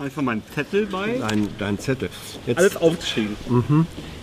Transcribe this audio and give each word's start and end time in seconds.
Einfach 0.00 0.22
mal 0.22 0.32
einen 0.32 0.42
Zettel 0.54 0.86
bei. 0.86 1.18
Dein, 1.20 1.48
dein 1.58 1.78
Zettel. 1.78 2.08
Jetzt, 2.46 2.56
Alles 2.58 2.76
aufgeschrieben. 2.78 3.36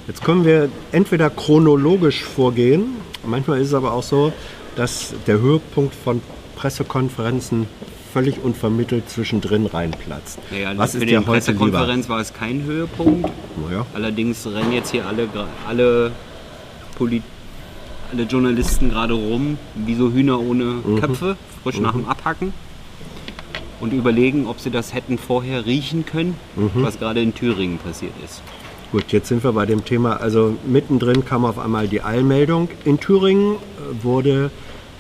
jetzt 0.07 0.23
können 0.23 0.44
wir 0.44 0.70
entweder 0.92 1.29
chronologisch 1.29 2.23
vorgehen. 2.23 2.96
Manchmal 3.23 3.62
ist 3.62 3.68
es 3.68 3.73
aber 3.76 3.94
auch 3.94 4.02
so, 4.02 4.34
dass 4.76 5.13
der 5.28 5.40
Höhepunkt 5.40 5.94
von 5.94 6.21
Pressekonferenzen 6.55 7.68
völlig 8.12 8.44
unvermittelt 8.44 9.08
zwischendrin 9.08 9.68
reinplatzt. 9.68 10.40
Naja, 10.49 10.71
Was 10.78 10.92
für 10.92 10.97
ist 10.97 11.01
die 11.03 11.08
dir 11.10 11.19
heute 11.19 11.51
lieber? 11.51 11.63
Pressekonferenz 11.67 12.09
war 12.09 12.19
es 12.21 12.33
kein 12.33 12.63
Höhepunkt. 12.63 13.29
Naja. 13.69 13.85
Allerdings 13.94 14.47
rennen 14.47 14.71
jetzt 14.73 14.89
hier 14.89 15.05
alle, 15.05 15.28
alle, 15.67 16.12
Poli 16.98 17.21
alle 18.12 18.23
Journalisten 18.23 18.89
gerade 18.89 19.13
rum, 19.13 19.59
wie 19.75 19.94
so 19.94 20.12
Hühner 20.12 20.39
ohne 20.39 20.63
Mhm. 20.63 20.99
Köpfe, 21.02 21.38
frisch 21.62 21.80
nach 21.80 21.91
dem 21.91 22.07
Abhacken. 22.07 22.52
Und 23.80 23.94
überlegen, 23.94 24.48
ob 24.48 24.59
sie 24.59 24.71
das 24.71 24.94
hätten 24.94 25.17
vorher 25.17 25.66
riechen 25.66 26.05
können, 26.05 26.35
Mhm. 26.55 26.70
was 26.76 26.98
gerade 26.99 27.22
in 27.22 27.34
Thüringen 27.35 27.77
passiert 27.77 28.13
ist. 28.26 28.41
Gut, 28.91 29.12
jetzt 29.12 29.27
sind 29.27 29.44
wir 29.44 29.52
bei 29.52 29.66
dem 29.66 29.84
Thema. 29.84 30.18
Also 30.22 30.55
mittendrin 30.66 31.26
kam 31.26 31.44
auf 31.45 31.59
einmal 31.59 31.88
die 31.88 32.02
Eilmeldung. 32.02 32.70
In 32.85 32.99
Thüringen 32.99 33.55
äh, 33.55 34.04
wurde 34.04 34.49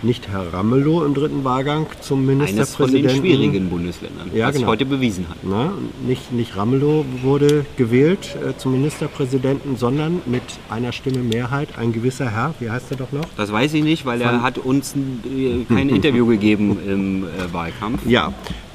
nicht 0.03 0.27
Herr 0.27 0.53
Ramelow 0.53 1.03
im 1.05 1.13
dritten 1.13 1.43
Wahlgang 1.43 1.87
zum 2.01 2.19
Eines 2.29 2.75
von 2.75 2.91
den 2.91 3.01
Ministerpräsidenten. 3.01 3.17
schwierigen 3.17 3.69
Bundesländern, 3.69 4.29
Ja, 4.33 4.45
was 4.47 4.53
sich 4.53 4.61
genau. 4.61 4.71
heute 4.71 4.85
bewiesen 4.85 5.27
hat. 5.29 5.37
Na, 5.43 5.71
nicht, 6.05 6.31
nicht 6.31 6.55
Ramelow 6.55 7.03
wurde 7.23 7.65
gewählt 7.77 8.35
äh, 8.35 8.55
zum 8.57 8.73
Ministerpräsidenten, 8.73 9.75
sondern 9.77 10.21
mit 10.25 10.43
einer 10.69 10.91
Stimme 10.91 11.19
Mehrheit 11.19 11.69
ein 11.77 11.93
gewisser 11.93 12.29
Herr, 12.29 12.53
wie 12.59 12.69
heißt 12.69 12.91
er 12.91 12.97
doch 12.97 13.11
noch? 13.11 13.25
Das 13.37 13.51
weiß 13.51 13.73
ich 13.73 13.83
nicht, 13.83 14.05
weil 14.05 14.21
er 14.21 14.41
hat 14.43 14.57
uns 14.59 14.93
äh, 14.95 15.63
kein 15.67 15.89
Interview 15.89 16.25
gegeben 16.27 16.77
im 16.87 17.23
äh, 17.23 17.51
Wahlkampf. 17.51 18.05
Ja, 18.05 18.33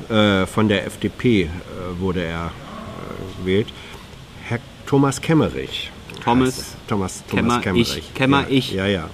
äh, 0.08 0.46
von 0.46 0.68
der 0.68 0.86
FDP 0.86 1.42
äh, 1.42 1.48
wurde 2.00 2.22
er 2.24 2.46
äh, 2.46 3.40
gewählt. 3.40 3.68
Herr 4.44 4.58
Thomas 4.86 5.20
Kemmerich. 5.20 5.90
Thomas 6.24 6.58
er. 6.58 6.64
Thomas, 6.88 7.22
Kemmer, 7.28 7.48
Thomas 7.48 7.62
Kemmerich. 7.62 7.98
ich, 7.98 8.14
Kemmer, 8.14 8.40
ja, 8.42 8.46
ich. 8.48 8.72
Ja, 8.72 8.86
ja. 8.86 9.08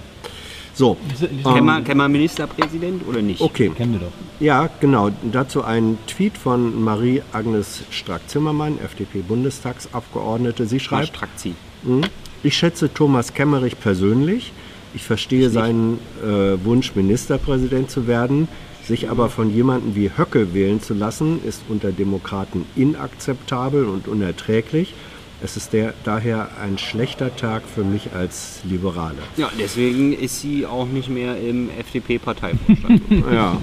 So, 0.73 0.97
Kämmer, 1.43 1.81
Kämmer 1.81 2.07
Ministerpräsident 2.07 3.07
oder 3.07 3.21
nicht? 3.21 3.41
okay. 3.41 3.71
Kennen 3.75 3.93
wir 3.93 3.99
doch. 3.99 4.11
Ja, 4.39 4.69
genau. 4.79 5.09
Dazu 5.31 5.63
ein 5.63 5.97
Tweet 6.07 6.37
von 6.37 6.81
Marie-Agnes 6.83 7.83
Strack-Zimmermann, 7.89 8.79
FDP-Bundestagsabgeordnete. 8.79 10.65
Sie 10.65 10.79
schreibt, 10.79 11.07
Strakzi. 11.07 11.55
Mhm. 11.83 12.03
Ich 12.43 12.55
schätze 12.55 12.93
Thomas 12.93 13.33
Kemmerich 13.33 13.79
persönlich. 13.79 14.53
Ich 14.93 15.03
verstehe 15.03 15.49
seinen 15.49 15.99
äh, 16.23 16.63
Wunsch, 16.63 16.95
Ministerpräsident 16.95 17.91
zu 17.91 18.07
werden. 18.07 18.47
Sich 18.83 19.09
aber 19.09 19.29
von 19.29 19.53
jemandem 19.53 19.95
wie 19.95 20.09
Höcke 20.17 20.53
wählen 20.53 20.81
zu 20.81 20.93
lassen, 20.93 21.41
ist 21.45 21.61
unter 21.69 21.91
Demokraten 21.91 22.65
inakzeptabel 22.75 23.85
und 23.85 24.07
unerträglich. 24.07 24.95
Es 25.41 25.55
ist 25.55 25.71
der, 25.71 25.93
daher 26.03 26.49
ein 26.61 26.77
schlechter 26.77 27.33
Tag 27.35 27.63
für 27.73 27.83
mich 27.85 28.09
als 28.13 28.59
Liberale. 28.65 29.15
Ja, 29.37 29.49
deswegen 29.57 30.11
ist 30.11 30.41
sie 30.41 30.65
auch 30.65 30.85
nicht 30.87 31.09
mehr 31.09 31.37
im 31.39 31.69
FDP-Parteivorstand. 31.79 33.01
Ja. 33.31 33.57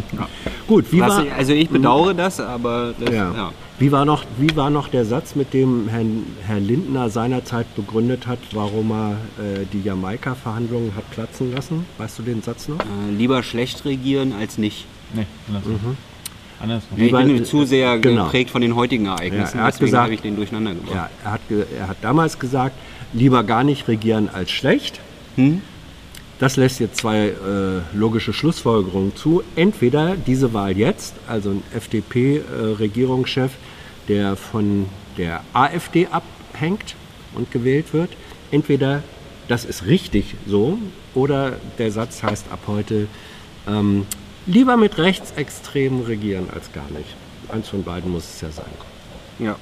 Gut, 0.67 0.91
wie 0.91 1.01
Was 1.01 1.09
war, 1.17 1.25
ich- 1.27 1.33
also 1.33 1.53
ich 1.53 1.69
bedauere 1.69 2.15
das, 2.15 2.41
aber 2.41 2.95
das, 2.99 3.11
ja. 3.15 3.33
ja. 3.35 3.53
Wie, 3.79 3.93
war 3.93 4.05
noch, 4.07 4.25
wie 4.39 4.57
war 4.57 4.71
noch 4.71 4.89
der 4.89 5.05
Satz, 5.05 5.35
mit 5.35 5.53
dem 5.53 5.89
Herrn, 5.89 6.25
Herr 6.47 6.61
Lindner 6.61 7.11
seinerzeit 7.11 7.75
begründet 7.77 8.27
hat, 8.27 8.39
warum 8.53 8.91
er 8.91 9.11
äh, 9.39 9.67
die 9.73 9.83
Jamaika-Verhandlungen 9.83 10.95
hat 10.97 11.11
platzen 11.11 11.53
lassen? 11.53 11.85
Weißt 11.99 12.19
du 12.19 12.23
den 12.23 12.43
Satz 12.43 12.69
noch? 12.69 12.79
Äh, 12.81 13.13
lieber 13.17 13.43
schlecht 13.43 13.85
regieren 13.85 14.33
als 14.33 14.57
nicht. 14.57 14.87
Nee, 15.15 15.27
andersrum. 15.49 15.97
Andersrum. 16.61 16.99
Ich 17.01 17.12
bin 17.12 17.45
zu 17.45 17.65
sehr 17.65 17.99
genau. 17.99 18.25
geprägt 18.25 18.51
von 18.51 18.62
den 18.62 18.75
heutigen 18.77 19.07
Ereignissen, 19.07 19.57
Ja, 19.59 19.62
er 19.62 19.67
hat 19.67 19.75
deswegen 19.75 19.87
gesagt- 19.87 20.05
habe 20.05 20.15
ich 20.15 20.21
den 20.23 20.37
durcheinander 20.37 20.73
gebracht. 20.75 20.95
Ja, 20.95 21.11
er 21.25 21.33
hat, 21.33 21.41
ge- 21.48 21.67
er 21.79 21.89
hat 21.89 21.97
damals 22.03 22.39
gesagt, 22.39 22.75
lieber 23.13 23.45
gar 23.45 23.63
nicht 23.65 23.87
regieren 23.89 24.29
als 24.33 24.51
schlecht. 24.51 25.01
Hm? 25.37 25.61
Das 26.39 26.57
lässt 26.57 26.80
jetzt 26.80 26.97
zwei 26.98 27.29
äh, 27.29 27.33
logische 27.95 28.33
Schlussfolgerungen 28.33 29.17
zu. 29.17 29.42
Entweder 29.55 30.17
diese 30.17 30.53
Wahl 30.53 30.77
jetzt, 30.77 31.14
also 31.27 31.51
ein 31.51 31.63
FDP-Regierungschef, 31.75 33.53
der 34.09 34.36
von 34.36 34.86
der 35.19 35.42
AfD 35.53 36.09
abhängt 36.09 36.95
und 37.35 37.51
gewählt 37.51 37.92
wird. 37.92 38.11
Entweder 38.51 39.03
das 39.48 39.64
ist 39.64 39.86
richtig 39.86 40.35
so 40.47 40.79
oder 41.14 41.55
der 41.79 41.91
Satz 41.91 42.23
heißt 42.23 42.47
ab 42.51 42.61
heute, 42.67 43.07
ähm, 43.69 44.07
lieber 44.46 44.77
mit 44.77 44.98
Rechtsextremen 44.98 46.05
regieren 46.05 46.48
als 46.52 46.73
gar 46.73 46.90
nicht. 46.90 47.14
Eins 47.48 47.68
von 47.68 47.83
beiden 47.83 48.11
muss 48.11 48.24
es 48.24 48.40
ja 48.40 48.51
sein. 48.51 48.64
Ja. 49.39 49.57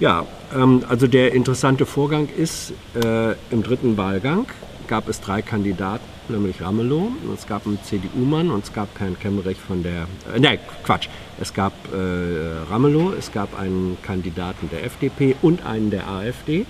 Ja, 0.00 0.26
ähm, 0.54 0.84
also 0.88 1.06
der 1.06 1.32
interessante 1.32 1.86
Vorgang 1.86 2.28
ist, 2.36 2.72
äh, 2.94 3.32
im 3.50 3.62
dritten 3.62 3.96
Wahlgang 3.96 4.46
gab 4.88 5.08
es 5.08 5.20
drei 5.20 5.42
Kandidaten, 5.42 6.04
nämlich 6.28 6.60
Ramelow, 6.60 7.12
es 7.32 7.46
gab 7.46 7.66
einen 7.66 7.78
CDU-Mann 7.82 8.50
und 8.50 8.64
es 8.64 8.72
gab 8.72 8.94
keinen 8.96 9.18
Kemmerich 9.18 9.58
von 9.58 9.82
der, 9.82 10.08
äh, 10.34 10.40
nein, 10.40 10.58
Quatsch, 10.82 11.08
es 11.40 11.54
gab 11.54 11.72
äh, 11.92 12.68
Ramelow, 12.68 13.12
es 13.16 13.30
gab 13.30 13.58
einen 13.58 13.96
Kandidaten 14.02 14.68
der 14.70 14.84
FDP 14.84 15.36
und 15.40 15.64
einen 15.64 15.90
der 15.90 16.08
AfD, 16.08 16.66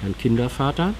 Herrn 0.00 0.16
Kindervater. 0.18 0.94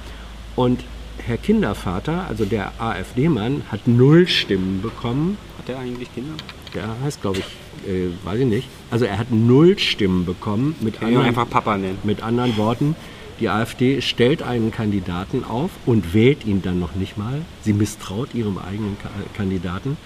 Und 0.57 0.83
Herr 1.25 1.37
Kindervater, 1.37 2.27
also 2.29 2.45
der 2.45 2.73
AfD-Mann, 2.79 3.63
hat 3.71 3.87
null 3.87 4.27
Stimmen 4.27 4.83
bekommen 4.83 5.39
Hat 5.61 5.69
er 5.69 5.79
eigentlich 5.79 6.13
Kinder? 6.15 6.33
der 6.75 6.89
heißt, 7.03 7.21
glaube 7.21 7.41
ich, 7.41 7.89
äh, 7.91 8.09
weiß 8.25 8.41
ich 8.41 8.47
nicht. 8.47 8.69
Also 8.91 9.05
er 9.05 9.19
hat 9.19 9.31
null 9.31 9.79
Stimmen 9.79 10.25
bekommen. 10.25 10.75
Mit 10.81 10.99
Kann 10.99 11.09
anderen, 11.09 11.27
einfach 11.27 11.51
Papa 11.51 11.77
nennen. 11.77 11.99
mit 12.03 12.23
anderen 12.23 12.57
Worten, 12.57 12.97
die 13.41 13.49
AfD 13.49 14.01
stellt 14.01 14.43
einen 14.43 14.71
Kandidaten 14.71 15.45
auf 15.45 15.71
und 15.85 16.15
wählt 16.15 16.47
ihn 16.47 16.63
dann 16.63 16.79
noch 16.79 16.95
nicht 16.95 17.19
mal. 17.19 17.43
Sie 17.63 17.73
misstraut 17.75 18.35
ihrem 18.35 18.57
eigenen 18.57 18.97
Ka 19.03 19.11
Kandidaten. 19.37 19.97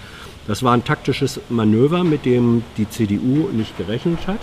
Das 0.45 0.61
war 0.61 0.73
ein 0.73 0.83
taktisches 0.83 1.39
Manöver, 1.49 2.03
mit 2.03 2.25
dem 2.25 2.63
die 2.77 2.89
CDU 2.89 3.49
nicht 3.53 3.77
gerechnet 3.77 4.27
hat. 4.27 4.41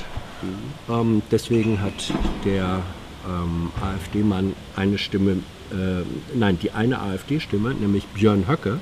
Ähm, 0.88 1.22
deswegen 1.30 1.80
hat 1.82 2.12
der 2.44 2.80
ähm, 3.28 3.70
AfD-Mann 3.80 4.54
eine 4.76 4.96
Stimme, 4.96 5.32
äh, 5.70 6.04
nein, 6.34 6.58
die 6.60 6.70
eine 6.70 7.00
AfD-Stimme, 7.00 7.74
nämlich 7.74 8.06
Björn 8.06 8.48
Höcke, 8.48 8.80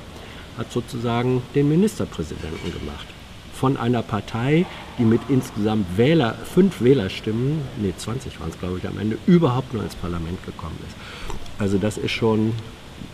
hat 0.57 0.71
sozusagen 0.71 1.41
den 1.55 1.69
Ministerpräsidenten 1.69 2.71
gemacht. 2.71 3.07
Von 3.53 3.77
einer 3.77 4.01
Partei, 4.01 4.65
die 4.97 5.03
mit 5.03 5.21
insgesamt 5.29 5.97
Wähler, 5.97 6.33
fünf 6.33 6.81
Wählerstimmen, 6.81 7.61
nee, 7.77 7.93
20 7.95 8.39
waren 8.39 8.49
es 8.49 8.59
glaube 8.59 8.79
ich 8.79 8.87
am 8.87 8.97
Ende, 8.97 9.17
überhaupt 9.27 9.73
nur 9.73 9.83
ins 9.83 9.95
Parlament 9.95 10.43
gekommen 10.45 10.77
ist. 10.87 10.95
Also 11.59 11.77
das 11.77 11.97
ist 11.97 12.11
schon 12.11 12.53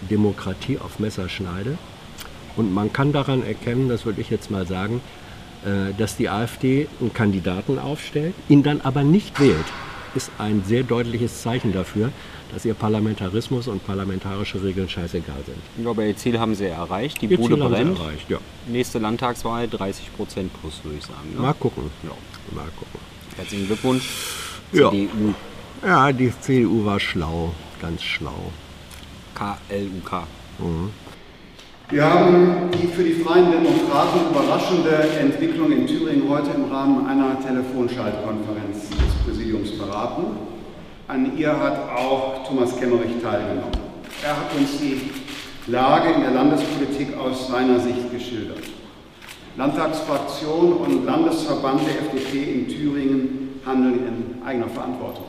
Demokratie 0.09 0.77
auf 0.77 0.99
Messerschneide. 0.99 1.77
Und 2.55 2.73
man 2.73 2.91
kann 2.91 3.11
daran 3.11 3.43
erkennen, 3.43 3.89
das 3.89 4.05
würde 4.05 4.21
ich 4.21 4.29
jetzt 4.29 4.49
mal 4.49 4.65
sagen, 4.65 5.01
äh, 5.65 5.93
dass 5.97 6.17
die 6.17 6.29
AfD 6.29 6.87
einen 6.99 7.13
Kandidaten 7.13 7.77
aufstellt, 7.77 8.33
ihn 8.49 8.63
dann 8.63 8.81
aber 8.81 9.03
nicht 9.03 9.39
wählt, 9.39 9.65
ist 10.17 10.31
ein 10.39 10.63
sehr 10.65 10.83
deutliches 10.83 11.41
Zeichen 11.41 11.71
dafür, 11.73 12.11
dass 12.53 12.65
ihr 12.65 12.73
Parlamentarismus 12.73 13.67
und 13.67 13.85
parlamentarische 13.85 14.61
Regeln 14.63 14.89
scheißegal 14.89 15.41
sind. 15.45 15.57
Ich 15.77 15.83
glaube, 15.83 16.05
ihr 16.07 16.15
Ziel 16.17 16.39
haben 16.39 16.55
sie 16.55 16.65
erreicht. 16.65 17.21
Die 17.21 17.27
Ihr 17.27 17.37
Bude 17.37 17.55
Ziel 17.55 17.63
haben 17.63 17.75
sie 17.75 17.83
brennt. 17.83 17.99
erreicht, 17.99 18.29
ja. 18.29 18.37
Nächste 18.67 18.99
Landtagswahl 18.99 19.67
30 19.67 20.15
Prozent 20.15 20.51
plus, 20.59 20.81
würde 20.83 20.97
ich 20.97 21.05
sagen. 21.05 21.33
Ne? 21.35 21.41
Mal 21.41 21.53
gucken. 21.53 21.83
Ja. 22.03 22.09
Mal 22.55 22.67
gucken. 22.77 22.99
Herzlichen 23.35 23.67
Glückwunsch. 23.67 24.09
Ja. 24.73 24.89
CDU, 24.89 25.33
Ja, 25.85 26.11
die 26.11 26.31
CDU 26.41 26.83
war 26.85 26.99
schlau, 26.99 27.53
ganz 27.81 28.01
schlau. 28.03 28.51
KLUK. 29.35 30.23
Wir 31.89 32.03
haben 32.03 32.69
die 32.71 32.87
für 32.87 33.03
die 33.03 33.13
Freien 33.13 33.51
Demokraten 33.51 34.19
überraschende 34.31 34.89
Entwicklung 35.19 35.71
in 35.71 35.85
Thüringen 35.87 36.27
heute 36.27 36.49
im 36.51 36.65
Rahmen 36.71 37.05
einer 37.07 37.39
Telefonschaltkonferenz 37.39 38.89
Präsidiums 39.27 39.71
beraten. 39.71 40.23
An 41.07 41.37
ihr 41.37 41.51
hat 41.59 41.89
auch 41.89 42.47
Thomas 42.47 42.77
Kemmerich 42.79 43.21
teilgenommen. 43.21 43.71
Er 44.23 44.37
hat 44.37 44.55
uns 44.57 44.79
die 44.79 45.11
Lage 45.69 46.13
in 46.13 46.21
der 46.21 46.31
Landespolitik 46.31 47.17
aus 47.17 47.49
seiner 47.49 47.79
Sicht 47.79 48.11
geschildert. 48.11 48.63
Landtagsfraktion 49.57 50.73
und 50.73 51.05
Landesverband 51.05 51.81
der 51.81 52.07
FDP 52.07 52.53
in 52.53 52.67
Thüringen 52.67 53.59
handeln 53.65 53.99
in 54.07 54.43
eigener 54.45 54.69
Verantwortung. 54.69 55.25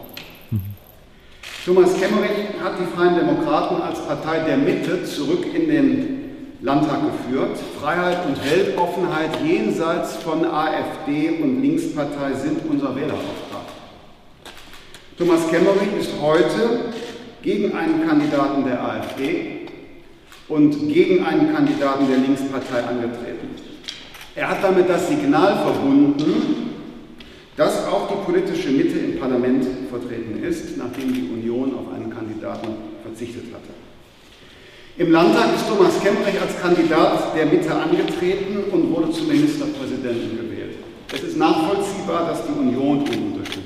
Thomas 1.65 2.01
Kemmerich 2.01 2.47
hat 2.63 2.75
die 2.81 2.97
Freien 2.97 3.17
Demokraten 3.17 3.83
als 3.83 4.01
Partei 4.01 4.41
der 4.41 4.57
Mitte 4.57 5.05
zurück 5.05 5.45
in 5.53 5.69
den 5.69 6.19
Landtag 6.61 7.01
geführt. 7.03 7.59
Freiheit 7.81 8.27
und 8.27 8.39
Weltoffenheit 8.45 9.31
jenseits 9.45 10.17
von 10.17 10.45
AfD 10.45 11.41
und 11.43 11.63
Linkspartei 11.63 12.33
sind 12.35 12.61
unser 12.71 12.95
Wählerauftrag. 12.97 13.48
Thomas 15.19 15.51
Kemmerich 15.51 15.89
ist 15.99 16.11
heute 16.23 16.93
gegen 17.43 17.75
einen 17.75 18.07
Kandidaten 18.07 18.65
der 18.65 18.81
AfD 18.81 19.67
und 20.47 20.71
gegen 20.89 21.25
einen 21.25 21.53
Kandidaten 21.53 22.07
der 22.09 22.19
Linkspartei 22.19 22.85
angetreten. 22.85 23.49
Er 24.37 24.49
hat 24.49 24.63
damit 24.63 24.89
das 24.89 25.09
Signal 25.09 25.57
verbunden, 25.57 26.71
dass 27.57 27.85
auch 27.89 28.09
die 28.09 28.31
politische 28.31 28.71
Mitte 28.71 28.97
im 28.97 29.19
Parlament 29.19 29.67
vertreten 29.91 30.41
ist, 30.45 30.77
nachdem 30.77 31.13
die 31.13 31.29
Union 31.33 31.75
auf 31.75 31.93
einen 31.93 32.15
Kandidaten 32.15 32.69
verzichtet 33.03 33.47
hatte. 33.53 33.75
Im 34.99 35.11
Landtag 35.11 35.53
ist 35.57 35.67
Thomas 35.69 36.01
Kemmerich 36.01 36.41
als 36.41 36.61
Kandidat 36.63 37.37
der 37.37 37.47
Mitte 37.47 37.75
angetreten 37.75 38.71
und 38.71 38.95
wurde 38.95 39.11
zum 39.11 39.27
Ministerpräsidenten 39.27 40.39
gewählt. 40.39 40.77
Es 41.13 41.23
ist 41.25 41.37
nachvollziehbar, 41.37 42.29
dass 42.29 42.47
die 42.47 42.53
Union 42.53 43.05
ihn 43.13 43.33
unterstützt. 43.33 43.58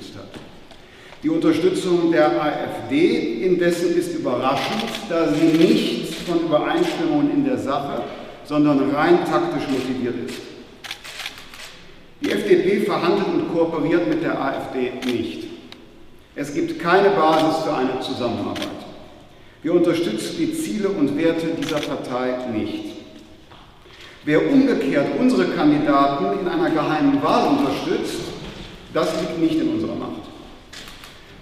Die 1.22 1.28
Unterstützung 1.28 2.10
der 2.10 2.42
AfD 2.42 3.44
indessen 3.44 3.96
ist 3.96 4.12
überraschend, 4.14 4.90
da 5.08 5.28
sie 5.32 5.56
nicht 5.56 6.14
von 6.26 6.40
Übereinstimmungen 6.40 7.30
in 7.30 7.44
der 7.44 7.58
Sache, 7.58 8.02
sondern 8.44 8.90
rein 8.90 9.24
taktisch 9.24 9.68
motiviert 9.68 10.28
ist. 10.28 10.40
Die 12.20 12.30
FDP 12.30 12.80
verhandelt 12.80 13.28
und 13.28 13.52
kooperiert 13.52 14.08
mit 14.08 14.24
der 14.24 14.40
AfD 14.40 14.92
nicht. 15.04 15.44
Es 16.34 16.54
gibt 16.54 16.80
keine 16.80 17.10
Basis 17.10 17.62
für 17.62 17.74
eine 17.74 18.00
Zusammenarbeit. 18.00 18.68
Wir 19.62 19.74
unterstützen 19.74 20.36
die 20.38 20.54
Ziele 20.54 20.88
und 20.88 21.16
Werte 21.16 21.46
dieser 21.60 21.78
Partei 21.78 22.48
nicht. 22.52 22.96
Wer 24.24 24.50
umgekehrt 24.50 25.06
unsere 25.20 25.46
Kandidaten 25.46 26.40
in 26.40 26.48
einer 26.48 26.70
geheimen 26.70 27.22
Wahl 27.22 27.48
unterstützt, 27.48 28.22
das 28.92 29.20
liegt 29.20 29.38
nicht 29.38 29.60
in 29.60 29.74
unserer 29.74 29.94
Macht. 29.94 30.21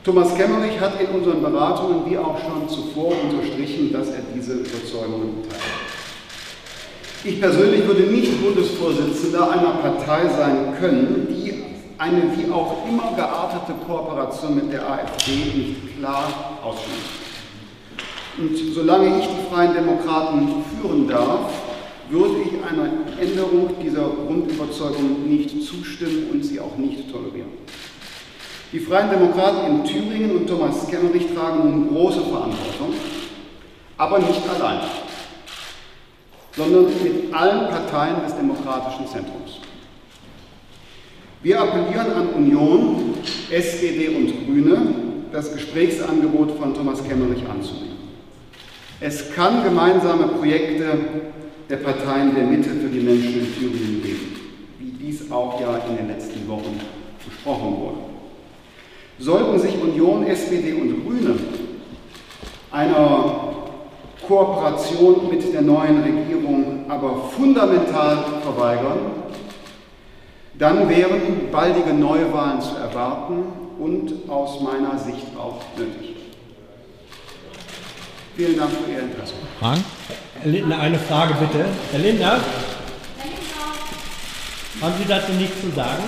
Thomas 0.02 0.35
Kemmerich 0.35 0.81
hat 0.81 0.99
in 0.99 1.08
unseren 1.08 1.43
Beratungen 1.43 2.11
wie 2.11 2.17
auch 2.17 2.38
schon 2.38 2.67
zuvor 2.69 3.12
unterstrichen, 3.23 3.93
dass 3.93 4.08
er 4.08 4.23
diese 4.35 4.55
Überzeugungen 4.55 5.43
teilt. 5.47 5.61
Ich 7.23 7.38
persönlich 7.38 7.87
würde 7.87 8.05
nicht 8.05 8.43
Bundesvorsitzender 8.43 9.50
einer 9.50 9.73
Partei 9.73 10.26
sein 10.29 10.75
können, 10.81 11.26
die 11.29 11.52
eine 11.99 12.23
wie 12.35 12.50
auch 12.50 12.88
immer 12.88 13.12
geartete 13.14 13.75
Kooperation 13.87 14.55
mit 14.55 14.73
der 14.73 14.91
AfD 14.91 15.32
nicht 15.55 15.99
klar 15.99 16.58
ausschließt. 16.64 17.20
Und 18.38 18.75
solange 18.75 19.19
ich 19.19 19.26
die 19.26 19.55
Freien 19.55 19.75
Demokraten 19.75 20.64
führen 20.81 21.08
darf, 21.08 21.53
würde 22.08 22.37
ich 22.43 22.53
einer 22.64 22.91
Änderung 23.20 23.75
dieser 23.82 24.08
Grundüberzeugung 24.26 25.29
nicht 25.29 25.62
zustimmen 25.62 26.29
und 26.32 26.43
sie 26.43 26.58
auch 26.58 26.79
nicht 26.79 27.12
tolerieren. 27.12 27.50
Die 28.72 28.81
Freien 28.81 29.11
Demokraten 29.11 29.67
in 29.67 29.84
Thüringen 29.84 30.37
und 30.37 30.46
Thomas 30.46 30.87
Kemmerich 30.88 31.34
tragen 31.34 31.70
nun 31.70 31.88
große 31.88 32.20
Verantwortung, 32.20 32.94
aber 33.96 34.19
nicht 34.19 34.43
allein 34.49 34.81
sondern 36.56 36.87
mit 37.02 37.32
allen 37.32 37.69
Parteien 37.69 38.22
des 38.25 38.37
demokratischen 38.37 39.06
Zentrums. 39.06 39.61
Wir 41.43 41.61
appellieren 41.61 42.12
an 42.12 42.28
Union, 42.34 43.14
SPD 43.50 44.08
und 44.08 44.46
Grüne, 44.46 44.78
das 45.32 45.52
Gesprächsangebot 45.52 46.58
von 46.58 46.75
Thomas 46.75 47.02
Kemmerich 47.02 47.49
anzunehmen. 47.49 47.96
Es 49.00 49.32
kann 49.34 49.64
gemeinsame 49.64 50.28
Projekte 50.28 50.99
der 51.70 51.76
Parteien 51.76 52.34
der 52.34 52.44
Mitte 52.44 52.70
für 52.70 52.88
die 52.88 53.00
Menschen 53.00 53.40
in 53.40 53.55
Thüringen 53.55 54.02
geben, 54.02 54.37
wie 54.78 54.90
dies 54.90 55.31
auch 55.31 55.58
ja 55.61 55.78
in 55.88 55.96
den 55.96 56.08
letzten 56.08 56.46
Wochen 56.46 56.78
besprochen 57.25 57.76
wurde. 57.81 58.09
Sollten 59.20 59.58
sich 59.58 59.81
Union, 59.81 60.26
SPD 60.26 60.72
und 60.72 61.06
Grüne 61.06 61.38
einer 62.70 63.50
Kooperation 64.26 65.28
mit 65.31 65.52
der 65.52 65.62
neuen 65.62 66.02
Regierung 66.02 66.87
aber 66.88 67.28
fundamental 67.37 68.19
verweigern, 68.43 68.99
dann 70.58 70.88
wären 70.88 71.50
baldige 71.50 71.93
Neuwahlen 71.93 72.61
zu 72.61 72.76
erwarten 72.76 73.44
und 73.78 74.28
aus 74.28 74.61
meiner 74.61 74.99
Sicht 74.99 75.26
auch 75.38 75.61
nötig. 75.76 76.17
Vielen 78.37 78.56
Dank 78.56 78.70
für 78.70 78.90
Ihr 78.90 79.00
Interesse. 79.00 79.34
Frank? 79.58 79.81
Herr 80.40 80.50
Lindner, 80.50 80.78
eine 80.78 80.99
Frage 80.99 81.34
bitte. 81.34 81.67
Herr 81.93 82.00
Lindner? 82.00 82.40
Haben 84.81 84.94
Sie 84.99 85.08
dazu 85.08 85.32
nichts 85.32 85.61
zu 85.61 85.70
sagen? 85.70 86.05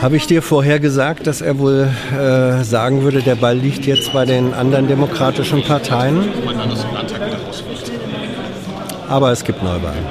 Habe 0.00 0.16
ich 0.16 0.26
dir 0.26 0.42
vorher 0.42 0.80
gesagt, 0.80 1.26
dass 1.26 1.40
er 1.40 1.58
wohl 1.58 1.90
äh, 2.12 2.64
sagen 2.64 3.02
würde, 3.02 3.22
der 3.22 3.34
Ball 3.34 3.56
liegt 3.56 3.86
jetzt 3.86 4.12
bei 4.12 4.24
den 4.24 4.54
anderen 4.54 4.88
demokratischen 4.88 5.62
Parteien? 5.62 6.28
Aber 9.08 9.32
es 9.32 9.44
gibt 9.44 9.62
Neuwahlen. 9.62 10.04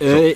Äh, 0.00 0.34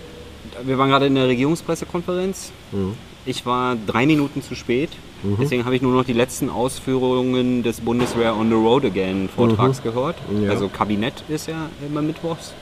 wir 0.64 0.78
waren 0.78 0.90
gerade 0.90 1.06
in 1.06 1.14
der 1.14 1.28
Regierungspressekonferenz. 1.28 2.52
Mhm. 2.72 2.94
Ich 3.26 3.44
war 3.46 3.76
drei 3.86 4.06
Minuten 4.06 4.42
zu 4.42 4.54
spät. 4.54 4.90
Mhm. 5.22 5.36
Deswegen 5.40 5.64
habe 5.64 5.76
ich 5.76 5.82
nur 5.82 5.92
noch 5.92 6.04
die 6.04 6.14
letzten 6.14 6.48
Ausführungen 6.48 7.62
des 7.62 7.80
Bundeswehr 7.80 8.34
on 8.36 8.48
the 8.48 8.54
Road 8.54 8.84
Again 8.84 9.28
Vortrags 9.34 9.78
mhm. 9.78 9.82
gehört. 9.84 10.16
Ja. 10.42 10.50
Also 10.50 10.68
Kabinett 10.68 11.22
ist 11.28 11.46
ja 11.46 11.68
immer 11.86 12.02
mittwochs. 12.02 12.54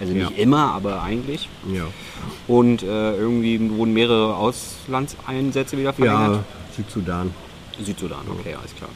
Also 0.00 0.12
nicht 0.12 0.30
ja. 0.30 0.36
immer, 0.36 0.72
aber 0.72 1.02
eigentlich. 1.02 1.48
Ja. 1.72 1.84
Und 2.46 2.82
äh, 2.82 3.16
irgendwie 3.16 3.58
wurden 3.70 3.92
mehrere 3.92 4.36
Auslandseinsätze 4.36 5.78
wieder 5.78 5.92
verlängert. 5.92 6.36
Ja, 6.36 6.44
Südsudan. 6.76 7.30
Südsudan, 7.80 8.26
okay, 8.30 8.54
alles 8.54 8.74
klar. 8.74 8.90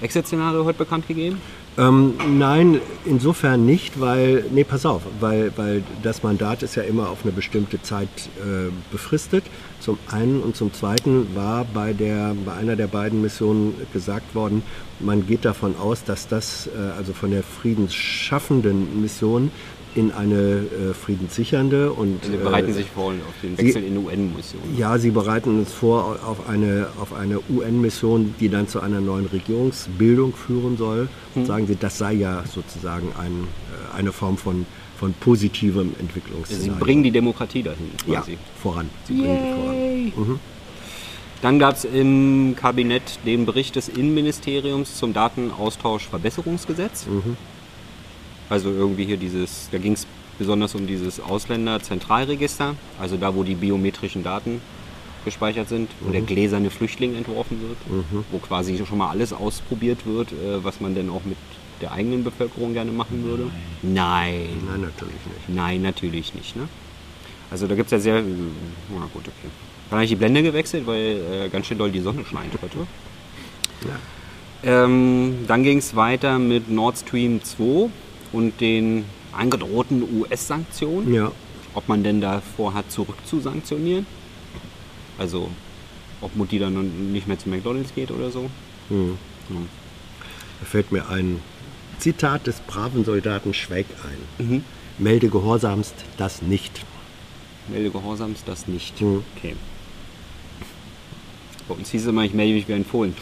Exit-Szenario 0.00 0.64
heute 0.64 0.78
bekannt 0.78 1.06
gegeben? 1.06 1.40
Ähm, 1.76 2.14
nein, 2.38 2.80
insofern 3.04 3.66
nicht, 3.66 4.00
weil, 4.00 4.44
nee, 4.52 4.62
pass 4.62 4.86
auf, 4.86 5.02
weil, 5.18 5.52
weil 5.56 5.82
das 6.04 6.22
Mandat 6.22 6.62
ist 6.62 6.76
ja 6.76 6.84
immer 6.84 7.08
auf 7.08 7.24
eine 7.24 7.32
bestimmte 7.32 7.82
Zeit 7.82 8.08
äh, 8.36 8.70
befristet. 8.92 9.44
Zum 9.80 9.98
einen 10.08 10.40
und 10.40 10.54
zum 10.54 10.72
zweiten 10.72 11.34
war 11.34 11.64
bei, 11.64 11.92
der, 11.92 12.36
bei 12.44 12.52
einer 12.52 12.76
der 12.76 12.86
beiden 12.86 13.22
Missionen 13.22 13.74
gesagt 13.92 14.36
worden, 14.36 14.62
man 15.00 15.26
geht 15.26 15.44
davon 15.44 15.74
aus, 15.76 16.04
dass 16.04 16.28
das, 16.28 16.68
äh, 16.68 16.96
also 16.96 17.12
von 17.12 17.32
der 17.32 17.42
friedensschaffenden 17.42 19.02
Mission, 19.02 19.50
in 19.94 20.12
eine 20.12 20.34
äh, 20.34 20.94
friedenssichernde 20.94 21.92
und. 21.92 22.24
Sie 22.24 22.36
bereiten 22.36 22.70
äh, 22.70 22.72
sich 22.72 22.86
vor 22.90 23.12
auf 23.12 23.34
den 23.42 23.56
Wechsel 23.58 23.82
Sie, 23.82 23.88
in 23.88 23.98
UN-Mission. 23.98 24.60
Ja, 24.76 24.98
Sie 24.98 25.10
bereiten 25.10 25.58
uns 25.58 25.72
vor 25.72 26.18
auf 26.24 26.48
eine, 26.48 26.88
auf 27.00 27.12
eine 27.14 27.40
UN-Mission, 27.48 28.34
die 28.40 28.48
dann 28.48 28.68
zu 28.68 28.80
einer 28.80 29.00
neuen 29.00 29.26
Regierungsbildung 29.26 30.34
führen 30.34 30.76
soll. 30.76 31.08
Hm. 31.34 31.46
Sagen 31.46 31.66
Sie, 31.66 31.76
das 31.76 31.98
sei 31.98 32.14
ja 32.14 32.44
sozusagen 32.46 33.08
ein, 33.18 33.32
äh, 33.32 33.98
eine 33.98 34.12
Form 34.12 34.36
von, 34.36 34.66
von 34.98 35.12
positivem 35.14 35.94
Entwicklungsszenario. 35.98 36.74
Sie 36.74 36.78
bringen 36.80 37.02
die 37.02 37.10
Demokratie 37.10 37.62
dahin. 37.62 37.90
Quasi. 38.04 38.32
Ja, 38.32 38.38
voran. 38.60 38.90
Sie 39.06 39.14
bringen 39.14 39.38
die 39.42 40.12
voran. 40.12 40.28
Mhm. 40.28 40.40
Dann 41.42 41.58
gab 41.58 41.76
es 41.76 41.84
im 41.84 42.56
Kabinett 42.56 43.18
den 43.26 43.44
Bericht 43.44 43.76
des 43.76 43.88
Innenministeriums 43.88 44.96
zum 44.96 45.12
Datenaustauschverbesserungsgesetz. 45.12 47.06
Mhm. 47.06 47.36
Also 48.48 48.70
irgendwie 48.70 49.04
hier 49.04 49.16
dieses, 49.16 49.68
da 49.70 49.78
ging 49.78 49.92
es 49.92 50.06
besonders 50.38 50.74
um 50.74 50.86
dieses 50.86 51.20
Ausländerzentralregister, 51.20 52.74
also 53.00 53.16
da, 53.16 53.34
wo 53.34 53.42
die 53.42 53.54
biometrischen 53.54 54.22
Daten 54.22 54.60
gespeichert 55.24 55.68
sind, 55.68 55.90
wo 56.00 56.08
mhm. 56.08 56.12
der 56.12 56.22
gläserne 56.22 56.70
Flüchtling 56.70 57.14
entworfen 57.14 57.60
wird, 57.60 57.78
mhm. 57.88 58.24
wo 58.30 58.38
quasi 58.38 58.84
schon 58.84 58.98
mal 58.98 59.10
alles 59.10 59.32
ausprobiert 59.32 60.06
wird, 60.06 60.32
äh, 60.32 60.62
was 60.62 60.80
man 60.80 60.94
denn 60.94 61.08
auch 61.08 61.24
mit 61.24 61.38
der 61.80 61.92
eigenen 61.92 62.24
Bevölkerung 62.24 62.74
gerne 62.74 62.92
machen 62.92 63.24
würde. 63.24 63.50
Nein. 63.82 64.48
Nein, 64.66 64.80
natürlich 64.82 65.14
nicht. 65.26 65.48
Nein, 65.48 65.82
natürlich 65.82 66.34
nicht. 66.34 66.56
Ne? 66.56 66.68
Also 67.50 67.66
da 67.66 67.74
gibt 67.74 67.86
es 67.86 67.92
ja 67.92 67.98
sehr, 67.98 68.22
na 68.22 69.08
gut, 69.12 69.22
okay. 69.22 69.48
Dann 69.90 69.98
habe 69.98 70.04
ich 70.04 70.10
die 70.10 70.16
Blende 70.16 70.42
gewechselt, 70.42 70.86
weil 70.86 71.20
äh, 71.46 71.48
ganz 71.48 71.66
schön 71.66 71.78
doll 71.78 71.90
die 71.90 72.00
Sonne 72.00 72.24
scheint 72.24 72.52
heute. 72.60 72.86
Ja. 73.86 74.84
Ähm, 74.84 75.44
dann 75.46 75.62
ging 75.62 75.78
es 75.78 75.94
weiter 75.94 76.38
mit 76.38 76.70
Nord 76.70 76.98
Stream 76.98 77.42
2 77.42 77.90
und 78.34 78.60
den 78.60 79.04
angedrohten 79.32 80.02
US-Sanktionen. 80.18 81.14
Ja. 81.14 81.32
Ob 81.74 81.88
man 81.88 82.04
denn 82.04 82.20
davor 82.20 82.74
hat, 82.74 82.90
zurückzusanktionieren. 82.90 84.06
Also, 85.18 85.48
ob 86.20 86.34
Mutti 86.36 86.58
dann 86.58 87.12
nicht 87.12 87.26
mehr 87.26 87.38
zu 87.38 87.48
McDonalds 87.48 87.94
geht 87.94 88.10
oder 88.10 88.30
so. 88.30 88.50
Hm. 88.88 89.18
Hm. 89.48 89.68
Da 90.60 90.66
fällt 90.66 90.92
mir 90.92 91.08
ein 91.08 91.40
Zitat 91.98 92.46
des 92.46 92.60
braven 92.60 93.04
Soldaten 93.04 93.54
Schweig 93.54 93.86
ein. 94.38 94.46
Mhm. 94.46 94.64
Melde 94.98 95.28
gehorsamst 95.28 95.94
das 96.16 96.42
nicht. 96.42 96.84
Melde 97.68 97.90
gehorsamst 97.90 98.46
das 98.46 98.68
nicht. 98.68 99.00
Mhm. 99.00 99.24
Okay. 99.36 99.54
Bei 101.68 101.74
uns 101.74 101.90
hieß 101.90 102.02
es 102.02 102.08
immer, 102.08 102.22
ich 102.24 102.34
melde 102.34 102.54
mich 102.54 102.68
wie 102.68 102.74
ein 102.74 102.84
Fohlen. 102.84 103.14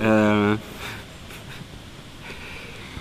Äh, 0.00 0.56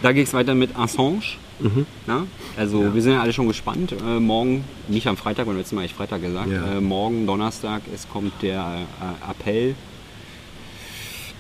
da 0.03 0.11
geht 0.11 0.27
es 0.27 0.33
weiter 0.33 0.53
mit 0.53 0.77
Assange. 0.77 1.21
Mhm. 1.59 1.85
Ja? 2.07 2.27
Also 2.57 2.83
ja. 2.83 2.93
wir 2.93 3.01
sind 3.01 3.13
ja 3.13 3.21
alle 3.21 3.33
schon 3.33 3.47
gespannt. 3.47 3.93
Äh, 3.93 4.19
morgen, 4.19 4.65
nicht 4.89 5.07
am 5.07 5.17
Freitag, 5.17 5.47
weil 5.47 5.55
letztes 5.55 5.73
Mal 5.73 5.85
ich 5.85 5.93
Freitag 5.93 6.21
gesagt, 6.21 6.51
ja. 6.51 6.77
äh, 6.77 6.81
morgen 6.81 7.25
Donnerstag, 7.25 7.81
es 7.95 8.07
kommt 8.09 8.33
der 8.41 8.81
äh, 9.01 9.31
Appell 9.31 9.75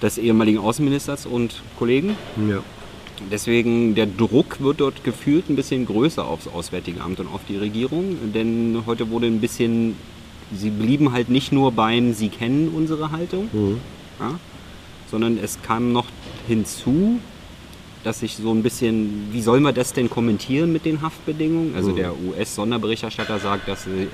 des 0.01 0.17
ehemaligen 0.17 0.59
Außenministers 0.59 1.25
und 1.25 1.61
Kollegen. 1.77 2.15
Ja. 2.49 2.63
Deswegen, 3.31 3.95
der 3.95 4.05
Druck 4.05 4.61
wird 4.61 4.79
dort 4.79 5.03
gefühlt 5.03 5.49
ein 5.49 5.55
bisschen 5.55 5.85
größer 5.85 6.25
aufs 6.25 6.47
Auswärtige 6.47 7.01
Amt 7.01 7.19
und 7.19 7.27
auf 7.27 7.41
die 7.47 7.57
Regierung. 7.57 8.17
Denn 8.33 8.83
heute 8.85 9.09
wurde 9.09 9.27
ein 9.27 9.41
bisschen, 9.41 9.95
sie 10.55 10.69
blieben 10.69 11.11
halt 11.11 11.29
nicht 11.29 11.51
nur 11.51 11.73
beim, 11.73 12.13
sie 12.13 12.29
kennen 12.29 12.69
unsere 12.73 13.11
Haltung, 13.11 13.49
ja, 14.19 14.39
sondern 15.09 15.37
es 15.37 15.61
kam 15.61 15.93
noch 15.93 16.07
hinzu, 16.47 17.19
dass 18.03 18.19
sich 18.19 18.35
so 18.35 18.51
ein 18.53 18.63
bisschen, 18.63 19.29
wie 19.31 19.41
soll 19.41 19.59
man 19.59 19.73
das 19.73 19.93
denn 19.93 20.09
kommentieren 20.09 20.71
mit 20.73 20.85
den 20.85 21.01
Haftbedingungen? 21.01 21.75
Also 21.75 21.91
der 21.91 22.13
US-Sonderberichterstatter 22.27 23.39
sagt, 23.39 23.67
dass 23.67 23.87
äh, 23.87 24.07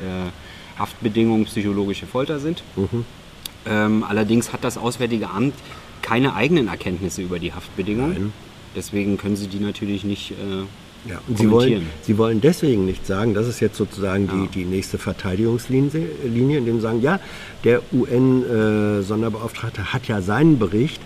Haftbedingungen 0.78 1.46
psychologische 1.46 2.06
Folter 2.06 2.40
sind. 2.40 2.64
Ähm, 3.68 4.04
allerdings 4.08 4.54
hat 4.54 4.64
das 4.64 4.78
Auswärtige 4.78 5.30
Amt 5.30 5.54
keine 6.02 6.36
eigenen 6.36 6.68
Erkenntnisse 6.68 7.22
über 7.22 7.40
die 7.40 7.54
Haftbedingungen. 7.54 8.32
Deswegen 8.76 9.18
können 9.18 9.36
sie 9.36 9.48
die 9.48 9.60
natürlich 9.60 10.04
nicht 10.04 10.32
äh, 10.32 11.10
Ja, 11.10 11.20
und 11.28 11.38
Sie 11.38 11.50
wollen, 11.50 11.70
kommentieren. 11.70 11.84
Sie 12.04 12.18
wollen 12.18 12.42
deswegen 12.42 12.86
nicht 12.86 13.06
sagen, 13.08 13.34
das 13.34 13.48
ist 13.48 13.60
jetzt 13.60 13.78
sozusagen 13.78 14.28
Ja. 14.28 14.34
die, 14.34 14.48
die 14.60 14.66
nächste 14.66 14.98
Verteidigungslinie, 14.98 16.08
Linie, 16.26 16.60
indem 16.60 16.76
Sie 16.76 16.82
sagen, 16.82 17.02
ja, 17.02 17.20
der 17.64 17.82
UN-Sonderbeauftragte 17.92 19.92
hat 19.94 20.08
ja 20.08 20.22
seinen 20.22 20.60
Bericht 20.60 21.02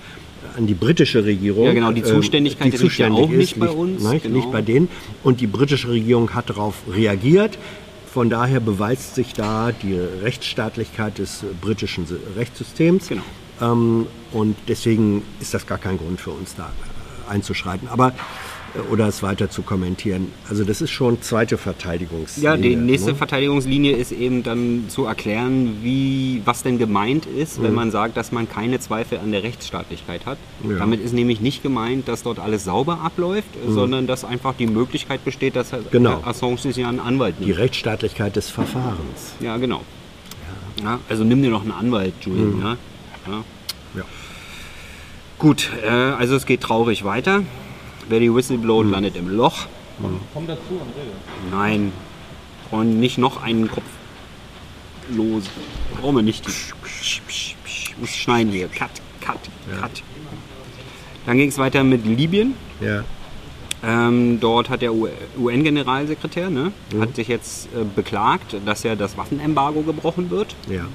an 0.55 0.67
die 0.67 0.73
britische 0.73 1.23
Regierung. 1.25 1.65
Ja, 1.65 1.73
genau, 1.73 1.91
die 1.91 2.01
ähm, 2.01 2.07
Zuständigkeit 2.07 2.65
liegt 2.65 2.77
ja 2.77 2.81
zuständig 2.81 3.23
auch 3.25 3.29
nicht 3.29 3.59
bei 3.59 3.69
uns, 3.69 4.03
Nicht, 4.03 4.23
genau. 4.23 4.35
nicht 4.37 4.51
bei 4.51 4.61
denen. 4.61 4.87
Und 5.23 5.41
die 5.41 5.47
britische 5.47 5.89
Regierung 5.89 6.33
hat 6.33 6.49
darauf 6.49 6.75
reagiert. 6.91 7.57
Von 8.13 8.29
daher 8.29 8.59
beweist 8.59 9.15
sich 9.15 9.33
da 9.33 9.71
die 9.71 9.95
Rechtsstaatlichkeit 9.95 11.17
des 11.17 11.43
äh, 11.43 11.47
britischen 11.59 12.05
Sy- 12.05 12.17
Rechtssystems. 12.37 13.07
Genau. 13.07 13.23
Ähm, 13.61 14.07
und 14.31 14.55
deswegen 14.67 15.23
ist 15.39 15.53
das 15.53 15.65
gar 15.65 15.77
kein 15.77 15.97
Grund 15.97 16.21
für 16.21 16.31
uns 16.31 16.55
da 16.55 16.65
äh, 17.27 17.31
einzuschreiten. 17.31 17.87
Aber 17.87 18.09
äh, 18.09 18.11
oder 18.91 19.07
es 19.07 19.21
weiter 19.21 19.49
zu 19.49 19.61
kommentieren. 19.61 20.31
Also 20.49 20.63
das 20.63 20.81
ist 20.81 20.89
schon 20.91 21.21
zweite 21.21 21.57
Verteidigungslinie. 21.57 22.49
Ja, 22.49 22.57
die 22.57 22.75
nächste 22.75 23.11
ne? 23.11 23.15
Verteidigungslinie 23.15 23.95
ist 23.95 24.11
eben 24.11 24.41
dann 24.43 24.85
zu 24.87 25.05
erklären, 25.05 25.77
wie, 25.83 26.41
was 26.45 26.63
denn 26.63 26.79
gemeint 26.79 27.25
ist, 27.27 27.59
Mhm. 27.59 27.63
wenn 27.63 27.73
man 27.75 27.91
sagt, 27.91 28.17
dass 28.17 28.31
man 28.31 28.49
keine 28.49 28.79
Zweifel 28.79 29.19
an 29.19 29.31
der 29.31 29.43
Rechtsstaatlichkeit 29.43 30.25
hat. 30.25 30.37
Ja. 30.67 30.77
Damit 30.77 31.01
ist 31.03 31.13
nämlich 31.13 31.39
nicht 31.39 31.61
gemeint, 31.61 32.07
dass 32.07 32.23
dort 32.23 32.39
alles 32.39 32.63
sauber 32.63 33.01
abläuft, 33.03 33.49
sondern 33.67 34.07
dass 34.07 34.25
einfach 34.25 34.55
die 34.57 34.67
Möglichkeit 34.67 35.23
besteht, 35.23 35.55
dass 35.55 35.71
Herr 35.71 35.79
Mhm. 35.79 35.85
Genau. 35.91 36.21
Assange 36.25 36.57
sich 36.57 36.77
ja 36.77 36.89
einen 36.89 36.99
Anwalt 36.99 37.35
Die 37.39 37.45
nimmt. 37.45 37.59
Rechtsstaatlichkeit 37.59 38.35
des 38.35 38.49
Verfahrens. 38.49 39.33
Ja, 39.39 39.57
genau. 39.57 39.81
Ja, 40.83 40.99
also 41.09 41.23
nimm 41.23 41.41
dir 41.43 41.51
noch 41.51 41.61
einen 41.61 41.71
Anwalt, 41.71 42.13
Julian. 42.21 42.59
Ja? 42.59 42.67
Ja. 43.31 43.37
Mhm. 43.37 43.43
Ja. 43.95 44.03
Gut, 45.39 45.69
äh, 45.85 45.89
also 45.89 46.35
es 46.35 46.45
geht 46.45 46.61
traurig 46.61 47.03
weiter. 47.03 47.43
Wer 48.09 48.19
die 48.19 48.33
Whistle 48.33 48.57
blowt, 48.57 48.85
Mhm. 48.85 48.91
landet 48.91 49.15
im 49.15 49.29
Loch. 49.29 49.67
Komm 50.33 50.47
dazu 50.47 50.61
und 50.71 50.81
rede. 50.95 51.11
Nein, 51.51 51.91
und 52.71 52.99
nicht 52.99 53.17
noch 53.17 53.41
einen 53.43 53.69
Kopf 53.69 53.83
los. 55.11 55.43
Brauchen 56.01 56.15
wir 56.17 56.23
nicht. 56.23 56.45
Muss 57.99 58.09
schneiden 58.09 58.51
hier. 58.51 58.67
Cut, 58.67 58.89
cut, 59.21 59.39
cut. 59.79 60.03
Dann 61.25 61.37
ging 61.37 61.49
es 61.49 61.57
weiter 61.57 61.83
mit 61.83 62.05
Libyen. 62.05 62.55
Ja. 62.81 63.03
Ähm, 63.85 64.39
dort 64.39 64.69
hat 64.69 64.81
der 64.81 64.93
UN-Generalsekretär 64.93 66.49
ne, 66.49 66.71
hat 66.99 67.15
sich 67.15 67.27
jetzt 67.27 67.67
äh, 67.75 67.83
beklagt, 67.83 68.55
dass 68.65 68.83
ja 68.83 68.95
das 68.95 69.17
Waffenembargo 69.17 69.81
gebrochen 69.81 70.29
wird. 70.29 70.55
Ja. 70.69 70.85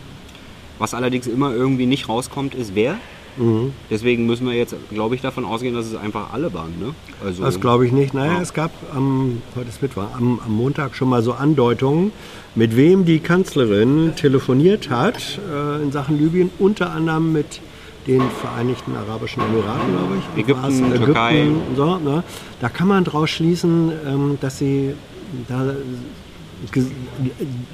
Was 0.78 0.94
allerdings 0.94 1.26
immer 1.26 1.52
irgendwie 1.52 1.84
nicht 1.86 2.08
rauskommt, 2.08 2.54
ist 2.54 2.74
wer. 2.74 2.96
Mhm. 3.36 3.72
Deswegen 3.90 4.26
müssen 4.26 4.46
wir 4.46 4.54
jetzt, 4.54 4.74
glaube 4.90 5.14
ich, 5.14 5.20
davon 5.20 5.44
ausgehen, 5.44 5.74
dass 5.74 5.86
es 5.86 5.94
einfach 5.96 6.32
alle 6.32 6.52
waren. 6.54 6.74
Ne? 6.80 6.94
Also, 7.24 7.42
Das 7.42 7.60
glaube 7.60 7.86
ich 7.86 7.92
nicht. 7.92 8.14
Naja, 8.14 8.34
Ja. 8.34 8.40
es 8.40 8.52
gab 8.54 8.70
am, 8.94 9.42
heute 9.54 9.68
ist 9.68 9.82
Mittwoch, 9.82 10.04
am, 10.16 10.40
am 10.44 10.52
Montag 10.52 10.94
schon 10.96 11.08
mal 11.08 11.22
so 11.22 11.32
Andeutungen, 11.34 12.12
mit 12.54 12.76
wem 12.76 13.04
die 13.04 13.20
Kanzlerin 13.20 14.14
telefoniert 14.16 14.90
hat 14.90 15.38
äh, 15.52 15.82
in 15.82 15.92
Sachen 15.92 16.18
Libyen, 16.18 16.50
unter 16.58 16.90
anderem 16.92 17.32
mit 17.32 17.60
den 18.06 18.22
Vereinigten 18.40 18.96
Arabischen 18.96 19.42
Emiraten, 19.42 19.92
glaube 19.92 20.14
ich. 20.34 20.42
Ägypten, 20.42 20.62
War's? 20.62 20.98
Türkei. 21.04 21.46
So, 21.76 21.96
ne? 21.98 22.24
Da 22.60 22.68
kann 22.70 22.88
man 22.88 23.04
daraus 23.04 23.28
schließen, 23.30 23.92
ähm, 24.06 24.38
dass 24.40 24.58
sie 24.58 24.94
da, 25.46 25.74
ge- 26.72 26.84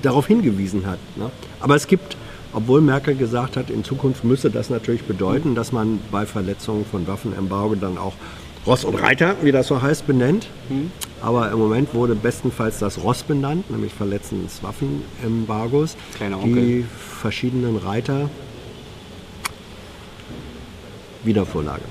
darauf 0.03 0.27
hingewiesen 0.27 0.85
hat. 0.87 0.99
Ne? 1.17 1.31
Aber 1.61 1.77
es 1.77 1.87
gibt, 1.87 2.17
obwohl 2.55 2.81
Merkel 2.81 3.17
gesagt 3.17 3.57
hat, 3.57 3.71
in 3.71 3.85
Zukunft 3.85 4.25
müsse 4.25 4.51
das 4.51 4.71
natürlich 4.71 5.03
bedeuten, 5.03 5.55
dass 5.55 5.73
man 5.73 6.01
bei 6.11 6.25
Verletzungen 6.25 6.85
von 6.85 7.07
Waffenembargo 7.07 7.75
dann 7.75 7.99
auch 7.99 8.15
Ross 8.67 8.85
und 8.85 8.95
Reiter, 8.95 9.37
wie 9.43 9.53
das 9.53 9.67
so 9.67 9.83
heißt, 9.83 10.07
benennt. 10.07 10.49
Aber 11.21 11.51
im 11.51 11.59
Moment 11.59 11.95
wurde 11.95 12.15
bestenfalls 12.15 12.79
das 12.79 13.03
Ross 13.03 13.23
benannt, 13.23 13.71
nämlich 13.71 13.93
Verletzen 13.93 14.43
des 14.45 14.63
Waffenembargos. 14.63 15.97
Kleiner 16.17 16.39
Onkel. 16.39 16.63
Die 16.65 16.85
verschiedenen 17.21 17.77
Reiter. 17.77 18.31
Wiedervorlage. 21.25 21.83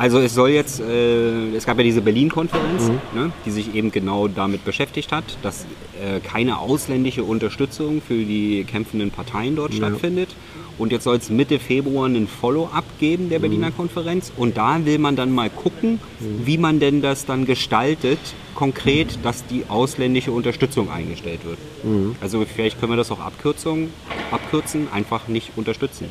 Also 0.00 0.18
es 0.18 0.32
soll 0.34 0.48
jetzt, 0.50 0.80
äh, 0.80 1.54
es 1.54 1.66
gab 1.66 1.76
ja 1.76 1.84
diese 1.84 2.00
Berlin-Konferenz, 2.00 2.88
Mhm. 2.88 3.20
ne, 3.20 3.32
die 3.44 3.50
sich 3.50 3.74
eben 3.74 3.90
genau 3.92 4.28
damit 4.28 4.64
beschäftigt 4.64 5.12
hat, 5.12 5.24
dass 5.42 5.66
äh, 6.02 6.20
keine 6.20 6.58
ausländische 6.58 7.22
Unterstützung 7.22 8.00
für 8.00 8.14
die 8.14 8.64
kämpfenden 8.64 9.10
Parteien 9.10 9.56
dort 9.56 9.74
stattfindet. 9.74 10.30
Und 10.78 10.90
jetzt 10.92 11.04
soll 11.04 11.16
es 11.16 11.28
Mitte 11.28 11.58
Februar 11.58 12.06
einen 12.06 12.26
Follow-up 12.26 12.84
geben 12.98 13.28
der 13.28 13.40
Mhm. 13.40 13.42
Berliner 13.42 13.70
Konferenz. 13.72 14.32
Und 14.38 14.56
da 14.56 14.82
will 14.86 14.98
man 14.98 15.16
dann 15.16 15.34
mal 15.34 15.50
gucken, 15.50 16.00
wie 16.46 16.56
man 16.56 16.80
denn 16.80 17.02
das 17.02 17.26
dann 17.26 17.44
gestaltet, 17.44 18.18
konkret, 18.54 19.18
dass 19.22 19.44
die 19.46 19.64
ausländische 19.68 20.32
Unterstützung 20.32 20.90
eingestellt 20.90 21.40
wird. 21.44 21.58
Mhm. 21.84 22.16
Also 22.22 22.46
vielleicht 22.46 22.80
können 22.80 22.92
wir 22.92 22.96
das 22.96 23.10
auch 23.10 23.20
Abkürzung, 23.20 23.90
abkürzen, 24.30 24.88
einfach 24.90 25.28
nicht 25.28 25.50
unterstützen. 25.56 26.06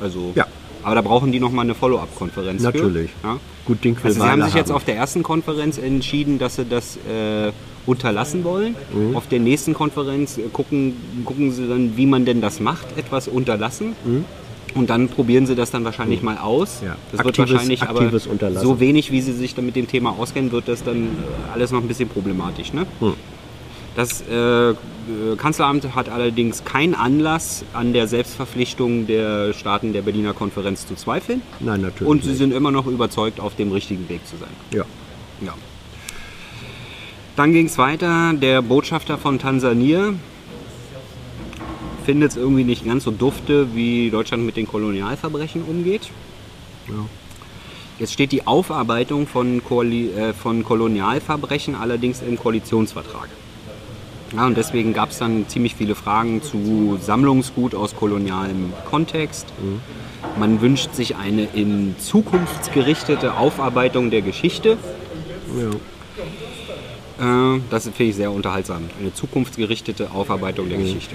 Also, 0.00 0.20
Mhm. 0.20 0.32
Ja. 0.36 0.46
Aber 0.86 0.94
da 0.94 1.02
brauchen 1.02 1.32
die 1.32 1.40
nochmal 1.40 1.64
eine 1.64 1.74
Follow-up-Konferenz. 1.74 2.62
für. 2.62 2.68
Natürlich. 2.70 3.10
Ja. 3.24 3.38
Gut 3.64 3.82
Ding 3.82 3.96
will 3.96 4.04
Also 4.06 4.20
sie 4.22 4.26
haben 4.30 4.42
sich 4.44 4.54
jetzt 4.54 4.68
haben. 4.68 4.76
auf 4.76 4.84
der 4.84 4.94
ersten 4.94 5.24
Konferenz 5.24 5.78
entschieden, 5.78 6.38
dass 6.38 6.54
sie 6.54 6.64
das 6.64 6.96
äh, 6.98 7.50
unterlassen 7.86 8.44
wollen. 8.44 8.76
Mhm. 8.94 9.16
Auf 9.16 9.26
der 9.26 9.40
nächsten 9.40 9.74
Konferenz 9.74 10.38
äh, 10.38 10.42
gucken, 10.52 10.94
gucken 11.24 11.50
sie 11.50 11.66
dann, 11.68 11.96
wie 11.96 12.06
man 12.06 12.24
denn 12.24 12.40
das 12.40 12.60
macht, 12.60 12.86
etwas 12.96 13.26
unterlassen. 13.26 13.96
Und 14.76 14.88
dann 14.90 15.08
probieren 15.08 15.46
sie 15.46 15.56
das 15.56 15.72
dann 15.72 15.84
wahrscheinlich 15.84 16.22
mal 16.22 16.38
aus. 16.38 16.80
Mhm. 16.82 16.86
Ja. 16.86 16.96
Das 17.10 17.24
wird 17.24 17.36
Aktives- 17.36 17.52
wahrscheinlich 17.52 17.82
aktives 17.82 18.22
aber 18.26 18.32
Unterlassen. 18.32 18.66
so 18.68 18.78
wenig, 18.78 19.10
wie 19.10 19.20
sie 19.22 19.32
sich 19.32 19.56
dann 19.56 19.66
mit 19.66 19.74
dem 19.74 19.88
Thema 19.88 20.10
auskennen, 20.16 20.52
wird 20.52 20.68
das 20.68 20.84
dann 20.84 21.02
äh, 21.06 21.52
alles 21.52 21.72
noch 21.72 21.80
ein 21.80 21.88
bisschen 21.88 22.08
problematisch. 22.08 22.72
Ne? 22.72 22.86
Hm. 23.00 23.14
Das 23.96 24.20
äh, 24.20 24.74
Kanzleramt 25.38 25.94
hat 25.94 26.10
allerdings 26.10 26.66
keinen 26.66 26.94
Anlass, 26.94 27.64
an 27.72 27.94
der 27.94 28.06
Selbstverpflichtung 28.06 29.06
der 29.06 29.54
Staaten 29.54 29.94
der 29.94 30.02
Berliner 30.02 30.34
Konferenz 30.34 30.86
zu 30.86 30.96
zweifeln. 30.96 31.40
Nein, 31.60 31.80
natürlich. 31.80 32.06
Und 32.06 32.22
sie 32.22 32.28
nicht. 32.28 32.38
sind 32.38 32.52
immer 32.52 32.70
noch 32.70 32.86
überzeugt, 32.86 33.40
auf 33.40 33.56
dem 33.56 33.72
richtigen 33.72 34.06
Weg 34.10 34.26
zu 34.26 34.36
sein. 34.36 34.50
Ja. 34.70 34.84
Ja. 35.40 35.54
Dann 37.36 37.54
ging 37.54 37.66
es 37.66 37.78
weiter. 37.78 38.34
Der 38.34 38.60
Botschafter 38.60 39.16
von 39.16 39.38
Tansania 39.38 40.12
findet 42.04 42.32
es 42.32 42.36
irgendwie 42.36 42.64
nicht 42.64 42.84
ganz 42.84 43.04
so 43.04 43.10
dufte, 43.10 43.74
wie 43.74 44.10
Deutschland 44.10 44.44
mit 44.44 44.58
den 44.58 44.68
Kolonialverbrechen 44.68 45.62
umgeht. 45.62 46.10
Ja. 46.88 47.06
Jetzt 47.98 48.12
steht 48.12 48.30
die 48.30 48.46
Aufarbeitung 48.46 49.26
von, 49.26 49.64
Koali 49.64 50.10
äh, 50.10 50.34
von 50.34 50.64
Kolonialverbrechen 50.64 51.74
allerdings 51.74 52.20
im 52.20 52.38
Koalitionsvertrag. 52.38 53.30
Ja, 54.34 54.46
und 54.46 54.56
deswegen 54.56 54.92
gab 54.92 55.10
es 55.10 55.18
dann 55.18 55.48
ziemlich 55.48 55.74
viele 55.76 55.94
Fragen 55.94 56.42
zu 56.42 56.98
Sammlungsgut 57.00 57.74
aus 57.74 57.94
kolonialem 57.94 58.72
Kontext. 58.84 59.46
Man 60.38 60.60
wünscht 60.60 60.94
sich 60.94 61.16
eine 61.16 61.44
in 61.54 61.94
zukunftsgerichtete 61.98 63.34
Aufarbeitung 63.34 64.10
der 64.10 64.22
Geschichte. 64.22 64.78
Ja. 65.56 65.70
Äh, 67.54 67.60
das 67.70 67.84
finde 67.84 68.04
ich 68.04 68.16
sehr 68.16 68.32
unterhaltsam. 68.32 68.82
Eine 69.00 69.14
zukunftsgerichtete 69.14 70.10
Aufarbeitung 70.10 70.68
der 70.68 70.78
Geschichte. 70.78 71.14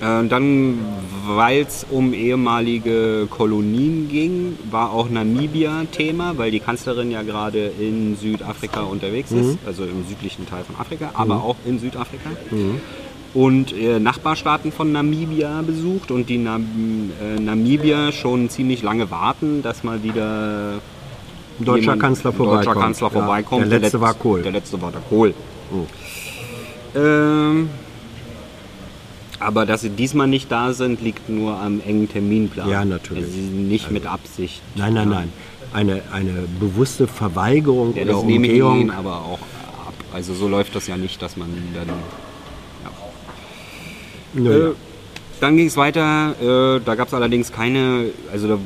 Äh, 0.00 0.26
dann, 0.28 0.78
weil 1.26 1.62
es 1.62 1.86
um 1.90 2.12
ehemalige 2.12 3.26
Kolonien 3.30 4.08
ging, 4.10 4.58
war 4.70 4.92
auch 4.92 5.08
Namibia 5.08 5.84
Thema, 5.90 6.36
weil 6.36 6.50
die 6.50 6.60
Kanzlerin 6.60 7.10
ja 7.10 7.22
gerade 7.22 7.70
in 7.80 8.16
Südafrika 8.16 8.80
unterwegs 8.82 9.30
ist, 9.32 9.58
also 9.66 9.84
im 9.84 10.04
südlichen 10.06 10.46
Teil 10.46 10.64
von 10.64 10.76
Afrika, 10.78 11.10
aber 11.14 11.36
auch 11.42 11.56
in 11.64 11.78
Südafrika. 11.78 12.30
Und 13.32 13.72
äh, 13.76 13.98
Nachbarstaaten 13.98 14.70
von 14.72 14.92
Namibia 14.92 15.62
besucht 15.62 16.10
und 16.10 16.28
die 16.28 16.38
Nam 16.38 17.10
äh, 17.22 17.40
Namibier 17.40 18.12
schon 18.12 18.48
ziemlich 18.50 18.82
lange 18.82 19.10
warten, 19.10 19.62
dass 19.62 19.82
mal 19.84 20.02
wieder 20.02 20.74
Ein 21.58 21.64
deutscher 21.64 21.80
jemand- 21.82 22.02
Kanzler 22.02 22.30
ein 22.32 22.36
deutscher 22.38 22.52
vorbeikommt. 22.64 22.84
Kanzler 22.84 23.06
Ja, 23.08 23.12
vorbeikommt. 23.12 23.70
der 23.72 23.78
letzte 23.80 23.96
Letz- 23.96 24.00
war 24.00 24.14
Kohl. 24.14 24.42
Der 24.42 24.52
letzte 24.52 24.80
war 24.82 24.90
der 24.92 25.00
Kohl. 25.02 25.34
Ähm, 26.94 27.68
aber 29.40 29.66
dass 29.66 29.82
sie 29.82 29.90
diesmal 29.90 30.26
nicht 30.26 30.50
da 30.50 30.72
sind, 30.72 31.00
liegt 31.02 31.28
nur 31.28 31.58
am 31.60 31.80
engen 31.80 32.08
Terminplan. 32.08 32.68
Ja, 32.68 32.84
natürlich. 32.84 33.24
Also 33.24 33.36
nicht 33.38 33.90
mit 33.90 34.06
Absicht. 34.06 34.62
Nein, 34.74 34.94
nein, 34.94 35.10
Ja. 35.10 35.14
nein. 35.18 35.32
eine, 35.72 36.02
eine 36.12 36.32
bewusste 36.60 37.06
Verweigerung 37.06 37.94
Ja, 37.96 38.02
oder 38.04 38.18
Umgehung. 38.18 38.80
Ihnen 38.80 38.90
aber 38.90 39.16
auch 39.16 39.38
ab. 39.86 39.94
Also 40.14 40.32
so 40.34 40.48
läuft 40.48 40.74
das 40.74 40.86
ja 40.86 40.96
nicht, 40.96 41.20
dass 41.20 41.36
man 41.36 41.48
dann. 41.74 41.86
Nö, 44.34 44.70
Äh, 44.70 44.74
dann 45.40 45.56
ging 45.56 45.66
es 45.66 45.76
weiter. 45.76 46.34
Äh, 46.40 46.80
da 46.84 46.94
gab 46.94 47.08
es 47.08 47.14
allerdings 47.14 47.52
keine, 47.52 48.06
also 48.32 48.48
da 48.48 48.58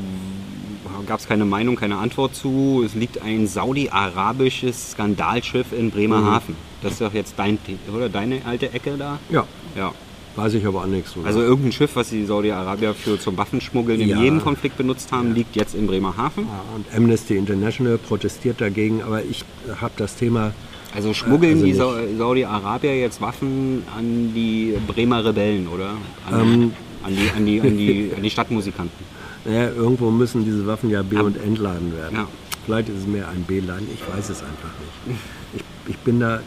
gab 1.07 1.21
es 1.21 1.27
keine 1.29 1.45
Meinung, 1.45 1.77
keine 1.77 1.97
Antwort 1.97 2.35
zu. 2.35 2.83
Es 2.85 2.95
liegt 2.95 3.23
ein 3.23 3.47
saudi-arabisches 3.47 4.93
Skandalschiff 4.93 5.73
in 5.73 5.91
Bremerhaven. 5.91 6.55
Das 6.83 6.93
ist 6.93 7.01
doch 7.01 7.13
jetzt 7.15 7.35
dein, 7.37 7.59
oder 7.95 8.09
deine 8.09 8.41
alte 8.45 8.73
Ecke 8.73 8.95
da? 8.99 9.19
ja, 9.31 9.47
Ja. 9.77 9.93
Weiß 10.37 10.55
ich 10.55 10.65
aber 10.67 10.83
auch 10.83 10.87
nichts 10.87 11.13
drüber. 11.13 11.27
Also 11.27 11.41
irgendein 11.41 11.73
Schiff, 11.73 11.97
was 11.97 12.11
die 12.11 12.25
Saudi-Arabier 12.25 12.95
für 12.95 13.19
zum 13.19 13.37
Waffenschmuggeln 13.37 14.01
Ja. 14.01 14.21
Jemen-Konflikt 14.21 14.77
benutzt 14.77 15.11
haben, 15.13 15.35
liegt 15.35 15.57
jetzt 15.57 15.75
in 15.75 15.87
Bremerhaven. 15.87 16.45
Ja, 16.45 16.63
und 16.77 16.87
Amnesty 16.97 17.37
International 17.37 17.99
protestiert 17.99 18.61
dagegen, 18.61 19.03
aber 19.03 19.23
ich 19.25 19.45
habe 19.81 19.93
das 19.97 20.17
Thema, 20.17 20.53
Also 20.95 21.15
schmuggeln 21.15 21.55
Also 21.63 21.67
die 21.67 22.17
Saudi-Arabier 22.17 22.99
jetzt 22.99 23.21
Waffen 23.21 23.83
an 23.97 24.33
die 24.35 24.75
Bremer 24.87 25.25
Rebellen, 25.25 25.69
oder? 25.69 25.91
An, 26.31 26.41
Ähm. 26.41 26.73
an, 27.05 27.15
die, 27.17 27.31
an, 27.37 27.47
die, 27.47 27.61
an, 27.61 27.77
die, 27.79 28.11
an 28.17 28.23
die 28.23 28.31
Stadtmusikanten. 28.31 29.05
naja, 29.45 29.71
irgendwo 29.71 30.11
müssen 30.11 30.45
diese 30.45 30.67
Waffen 30.67 30.91
ja 30.91 31.03
Ja. 31.11 31.21
und 31.23 31.37
entladen 31.43 31.97
werden. 31.97 32.17
Ja. 32.17 32.29
Vielleicht 32.67 32.89
ist 32.91 32.99
es 33.01 33.07
mehr 33.07 33.29
ein 33.29 33.43
B-Laden, 33.45 33.89
ich 33.93 34.01
weiß 34.17 34.29
es 34.31 34.43
einfach 34.43 34.71
nicht. 35.07 35.19
Ich, 35.55 35.91
ich 35.91 35.97
bin 35.99 36.21
da, 36.21 36.41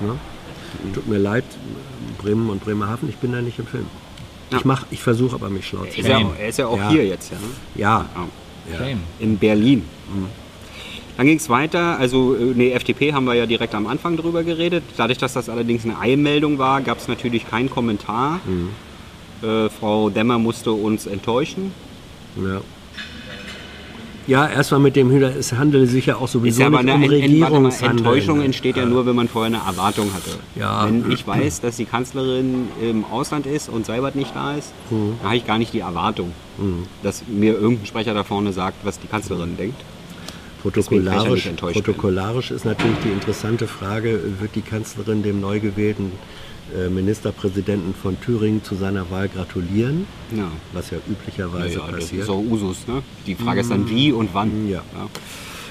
ne? 0.00 0.16
Tut 0.94 1.06
mir 1.06 1.18
leid, 1.18 1.44
Bremen 2.18 2.50
und 2.50 2.64
Bremerhaven, 2.64 3.08
ich 3.08 3.16
bin 3.16 3.32
da 3.32 3.40
nicht 3.42 3.58
im 3.58 3.66
Film. 3.66 3.86
Ja. 4.50 4.58
Ich, 4.58 4.64
mach, 4.64 4.86
ich 4.90 5.02
versuche 5.02 5.34
aber 5.34 5.48
mich 5.50 5.66
schlau 5.66 5.84
zu 5.86 6.02
Shame. 6.02 6.28
er 6.38 6.48
ist 6.48 6.58
ja 6.58 6.66
auch 6.68 6.78
Ja. 6.78 6.88
hier 6.90 7.04
jetzt, 7.06 7.32
ja. 7.32 7.38
Ne? 7.38 7.44
Ja, 7.74 8.06
Ja. 8.72 8.86
In 9.20 9.38
Berlin. 9.38 9.82
Dann 11.16 11.26
ging 11.26 11.36
es 11.38 11.48
weiter, 11.48 11.98
also 11.98 12.34
äh, 12.34 12.52
nee, 12.54 12.72
FDP 12.72 13.12
haben 13.12 13.24
wir 13.24 13.34
ja 13.34 13.46
direkt 13.46 13.74
am 13.74 13.86
Anfang 13.86 14.16
drüber 14.16 14.42
geredet. 14.44 14.82
Dadurch, 14.96 15.18
dass 15.18 15.32
das 15.32 15.48
allerdings 15.48 15.84
eine 15.84 15.98
Eilmeldung 15.98 16.58
war, 16.58 16.80
gab 16.82 16.98
es 16.98 17.08
natürlich 17.08 17.48
keinen 17.48 17.70
Kommentar. 17.70 18.40
Äh, 19.42 19.68
Frau 19.70 20.10
Demmer 20.10 20.38
musste 20.38 20.72
uns 20.72 21.06
enttäuschen. 21.06 21.72
ja. 22.36 22.60
Ja, 24.26 24.48
erstmal 24.48 24.80
mit 24.80 24.96
dem 24.96 25.10
Hintergrund, 25.10 25.38
es 25.40 25.52
handelt 25.52 25.88
sich 25.88 26.06
ja 26.06 26.16
auch 26.16 26.24
Ist 26.24 26.32
sowieso 26.32 26.60
ja 26.62 26.66
aber 26.66 26.82
nicht 26.82 26.92
eine 26.94 27.06
um 27.06 27.12
Ent- 27.12 27.24
Ent- 27.24 27.80
mal. 27.82 27.90
Enttäuschung 27.90 28.40
entsteht 28.42 28.76
ja 28.76 28.84
nur, 28.84 29.06
wenn 29.06 29.14
man 29.14 29.28
vorher 29.28 29.46
eine 29.56 29.64
Erwartung 29.64 30.10
hatte. 30.12 30.30
Ja. 30.56 30.86
Wenn 30.86 31.10
ich 31.12 31.26
weiß, 31.26 31.60
dass 31.60 31.76
die 31.76 31.84
Kanzlerin 31.84 32.68
im 32.82 33.04
Ausland 33.04 33.46
ist 33.46 33.68
und 33.68 33.86
Seibert 33.86 34.16
nicht 34.16 34.34
da 34.34 34.54
ist, 34.56 34.72
Mhm. 34.90 35.14
dann 35.20 35.26
habe 35.28 35.36
ich 35.36 35.46
gar 35.46 35.58
nicht 35.58 35.72
die 35.72 35.80
Erwartung, 35.80 36.32
dass 37.04 37.22
mir 37.28 37.54
irgendein 37.54 37.86
Sprecher 37.86 38.14
da 38.14 38.24
vorne 38.24 38.52
sagt, 38.52 38.78
was 38.84 38.98
die 38.98 39.06
Kanzlerin 39.06 39.56
denkt. 39.56 39.76
Ich 39.78 40.64
ja 40.64 40.70
Protokollarisch, 40.72 41.48
protokollarisch 41.56 42.50
ist 42.50 42.64
natürlich 42.64 42.96
die 43.04 43.10
interessante 43.10 43.68
Frage, 43.68 44.20
wird 44.40 44.56
die 44.56 44.62
Kanzlerin 44.62 45.22
dem 45.22 45.40
neu 45.40 45.60
gewählten 45.60 46.06
äh, 46.06 46.45
Ministerpräsidenten 46.90 47.94
von 47.94 48.20
Thüringen 48.20 48.62
zu 48.64 48.74
seiner 48.74 49.10
Wahl 49.10 49.28
gratulieren, 49.28 50.06
Ja. 50.36 50.48
was 50.72 50.90
ja 50.90 50.98
üblicherweise 51.08 51.74
Ja, 51.78 51.86
das 51.90 52.00
passiert. 52.00 52.22
ist 52.24 52.28
auch 52.30 52.38
Usus. 52.42 52.86
Ne? 52.88 53.02
Die 53.26 53.34
Frage 53.34 53.60
ist 53.60 53.70
dann 53.70 53.88
wie 53.88 54.12
und 54.12 54.30
wann. 54.32 54.68
Ja. 54.68 54.82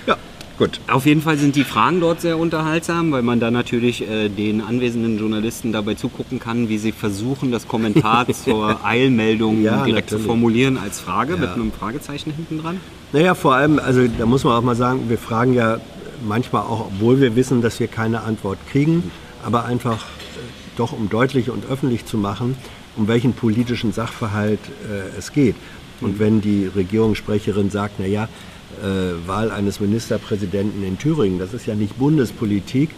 Ja, 0.07 0.17
gut. 0.57 0.79
Auf 0.87 1.05
jeden 1.05 1.21
Fall 1.21 1.37
sind 1.37 1.55
die 1.55 1.63
Fragen 1.65 1.99
dort 1.99 2.21
sehr 2.21 2.37
unterhaltsam, 2.37 3.11
weil 3.11 3.23
man 3.23 3.39
da 3.39 3.51
natürlich 3.51 4.07
äh, 4.07 4.29
den 4.29 4.61
anwesenden 4.61 5.19
Journalisten 5.19 5.71
dabei 5.73 5.95
zugucken 5.95 6.39
kann, 6.39 6.69
wie 6.69 6.77
sie 6.77 6.91
versuchen, 6.93 7.51
das 7.51 7.67
Kommentar 7.67 8.25
zur 8.33 8.85
Eilmeldung 8.85 9.61
Ja, 9.61 9.83
direkt 9.83 10.09
zu 10.09 10.15
natürlich. 10.15 10.27
formulieren 10.27 10.77
als 10.77 10.99
Frage 11.01 11.33
mit 11.37 11.49
Ja. 11.49 11.53
einem 11.55 11.71
Fragezeichen 11.73 12.31
hinten 12.31 12.59
dran. 12.61 12.79
Naja, 13.11 13.35
vor 13.35 13.53
allem, 13.55 13.79
also 13.79 14.07
da 14.07 14.25
muss 14.25 14.43
man 14.43 14.53
auch 14.53 14.61
mal 14.63 14.75
sagen, 14.75 15.09
wir 15.09 15.17
fragen 15.17 15.53
ja 15.53 15.79
manchmal 16.25 16.63
auch, 16.63 16.87
obwohl 16.87 17.19
wir 17.19 17.35
wissen, 17.35 17.61
dass 17.61 17.79
wir 17.79 17.87
keine 17.87 18.21
Antwort 18.23 18.57
kriegen, 18.71 19.11
aber 19.45 19.65
einfach 19.65 19.97
äh, 19.97 20.25
doch 20.75 20.92
um 20.92 21.09
deutlich 21.09 21.50
und 21.50 21.66
öffentlich 21.66 22.05
zu 22.05 22.18
machen, 22.18 22.55
um 22.96 23.07
welchen 23.07 23.33
politischen 23.33 23.92
Sachverhalt 23.92 24.59
äh, 24.90 25.18
es 25.18 25.31
geht. 25.31 25.55
Und 26.01 26.20
wenn 26.20 26.42
die 26.42 26.66
Regierungssprecherin 26.66 27.70
sagt, 27.70 28.00
naja, 28.00 28.27
äh, 28.81 29.27
Wahl 29.27 29.51
eines 29.51 29.79
Ministerpräsidenten 29.79 30.83
in 30.83 30.98
Thüringen, 30.98 31.40
das 31.40 31.53
ist 31.53 31.66
ja 31.66 31.75
nicht 31.75 31.98
Bundespolitik, 31.98 32.90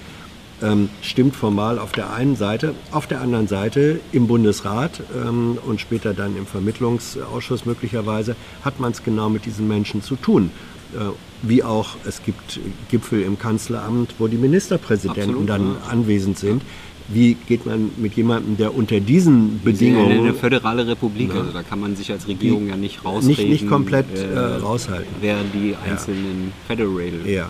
ähm, 0.62 0.90
stimmt 1.02 1.36
formal 1.36 1.78
auf 1.78 1.92
der 1.92 2.14
einen 2.14 2.36
Seite, 2.36 2.74
auf 2.92 3.06
der 3.06 3.22
anderen 3.22 3.48
Seite 3.48 4.00
im 4.12 4.26
Bundesrat 4.26 5.02
ähm, 5.16 5.60
und 5.64 5.80
später 5.80 6.16
dann 6.16 6.36
im 6.36 6.48
Vermittlungsausschuss 6.48 7.66
möglicherweise 7.66 8.36
hat 8.64 8.80
man 8.80 8.92
es 8.92 9.04
genau 9.04 9.30
mit 9.30 9.46
diesen 9.46 9.68
Menschen 9.68 10.02
zu 10.02 10.16
tun. 10.16 10.50
Äh, 10.96 11.12
wie 11.44 11.64
auch 11.64 11.90
es 12.06 12.24
gibt 12.24 12.60
Gipfel 12.90 13.22
im 13.22 13.38
Kanzleramt, 13.38 14.16
wo 14.18 14.28
die 14.28 14.38
Ministerpräsidenten 14.38 15.22
Absolut, 15.22 15.50
dann 15.50 15.76
ja. 15.84 15.92
anwesend 15.92 16.40
sind. 16.40 16.64
Wie 17.10 17.36
geht 17.36 17.66
man 17.66 17.92
mit 17.98 18.16
jemandem, 18.16 18.58
der 18.58 18.76
unter 18.76 19.00
diesen 19.00 19.62
ja 19.64 19.72
Bedingungen 19.72 20.20
eine 20.20 20.34
föderale 20.34 20.86
Republik, 20.88 21.34
also 21.34 21.52
da 21.52 21.64
kann 21.64 21.80
man 21.80 21.96
sich 21.96 22.12
als 22.12 22.28
Regierung 22.28 22.68
ja 22.68 22.76
nicht 22.76 23.06
rausreden. 23.06 23.50
nicht, 23.50 23.62
nicht 23.62 23.70
komplett 23.70 24.06
äh, 24.14 24.38
raushalten? 24.38 25.08
Wer 25.22 25.38
die 25.54 25.76
einzelnen 25.90 26.52
Federal. 26.68 27.12
Ja. 27.26 27.50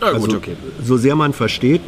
Ja, 0.00 0.08
Also, 0.08 0.26
gut, 0.26 0.36
okay. 0.36 0.56
so 0.82 0.96
sehr 0.96 1.14
man 1.14 1.32
versteht, 1.32 1.80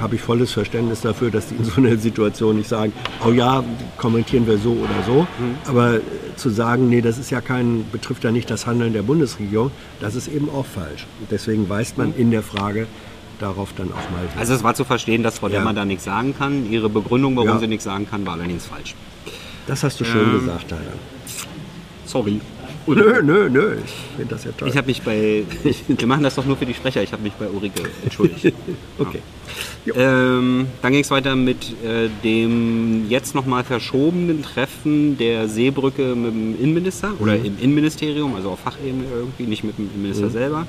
habe 0.00 0.14
ich 0.14 0.20
volles 0.20 0.52
Verständnis 0.52 1.00
dafür, 1.00 1.30
dass 1.30 1.48
die 1.48 1.56
in 1.56 1.64
so 1.64 1.76
einer 1.76 1.96
Situation 1.96 2.56
nicht 2.56 2.68
sagen, 2.68 2.92
oh 3.26 3.32
ja, 3.32 3.64
kommentieren 3.96 4.46
wir 4.46 4.58
so 4.58 4.72
oder 4.72 5.02
so. 5.06 5.22
Mhm. 5.22 5.56
Aber 5.66 5.96
äh, 5.96 6.00
zu 6.36 6.50
sagen, 6.50 6.88
nee, 6.88 7.00
das 7.00 7.18
ist 7.18 7.30
ja 7.30 7.40
kein, 7.40 7.84
betrifft 7.90 8.24
ja 8.24 8.30
nicht 8.30 8.48
das 8.50 8.66
Handeln 8.66 8.92
der 8.92 9.02
Bundesregierung, 9.02 9.70
das 10.00 10.14
ist 10.14 10.28
eben 10.28 10.48
auch 10.48 10.66
falsch. 10.66 11.06
Und 11.20 11.30
deswegen 11.30 11.68
weist 11.68 11.98
man 11.98 12.14
in 12.16 12.30
der 12.30 12.42
Frage 12.42 12.86
darauf 13.38 13.70
dann 13.76 13.88
auch 13.92 14.10
mal. 14.10 14.22
Mhm. 14.22 14.38
Also 14.38 14.54
es 14.54 14.62
war 14.62 14.74
zu 14.74 14.84
verstehen, 14.84 15.22
dass 15.22 15.38
Frau 15.38 15.48
Ja. 15.48 15.58
Demmer 15.58 15.72
da 15.74 15.84
nichts 15.84 16.04
sagen 16.04 16.34
kann. 16.36 16.70
Ihre 16.70 16.88
Begründung, 16.88 17.36
warum 17.36 17.48
Ja. 17.48 17.58
sie 17.58 17.66
nichts 17.66 17.84
sagen 17.84 18.06
kann, 18.08 18.24
war 18.26 18.34
allerdings 18.34 18.66
falsch. 18.66 18.94
das 19.66 19.82
hast 19.84 20.00
du 20.00 20.04
schön 20.04 20.30
Ähm, 20.30 20.40
gesagt, 20.40 20.68
Tyler. 20.68 20.80
Sorry. 22.06 22.40
Nö, 22.86 23.20
nö, 23.22 23.50
nö, 23.50 23.76
ich 23.84 23.90
finde 24.16 24.34
das 24.34 24.44
ja 24.44 24.50
toll. 24.56 24.68
Ich 24.68 24.76
habe 24.78 24.86
mich 24.86 25.02
bei. 25.02 25.44
Wir 25.88 26.06
machen 26.06 26.22
das 26.22 26.36
doch 26.36 26.46
nur 26.46 26.56
für 26.56 26.64
die 26.64 26.72
Sprecher. 26.72 27.02
Ich 27.02 27.12
habe 27.12 27.22
mich 27.22 27.34
bei 27.34 27.46
Ulrike 27.46 27.82
entschuldigt. 28.02 28.54
okay. 28.98 29.20
ähm, 29.94 30.68
dann 30.80 30.92
ging 30.92 31.02
es 31.02 31.10
weiter 31.10 31.36
mit 31.36 31.64
äh, 31.84 32.08
dem 32.24 33.06
jetzt 33.10 33.34
nochmal 33.34 33.62
verschobenen 33.62 34.42
Treffen 34.42 35.18
der 35.18 35.48
Seebrücke 35.48 36.14
mit 36.14 36.32
dem 36.32 36.58
Innenminister 36.62 37.12
oder 37.18 37.36
im 37.36 37.58
Innenministerium, 37.60 38.34
also 38.36 38.50
auf 38.52 38.60
Fachebene 38.60 39.04
irgendwie, 39.14 39.42
nicht 39.44 39.64
mit 39.64 39.76
dem 39.76 39.90
Innenminister 39.90 40.30
selber. 40.30 40.66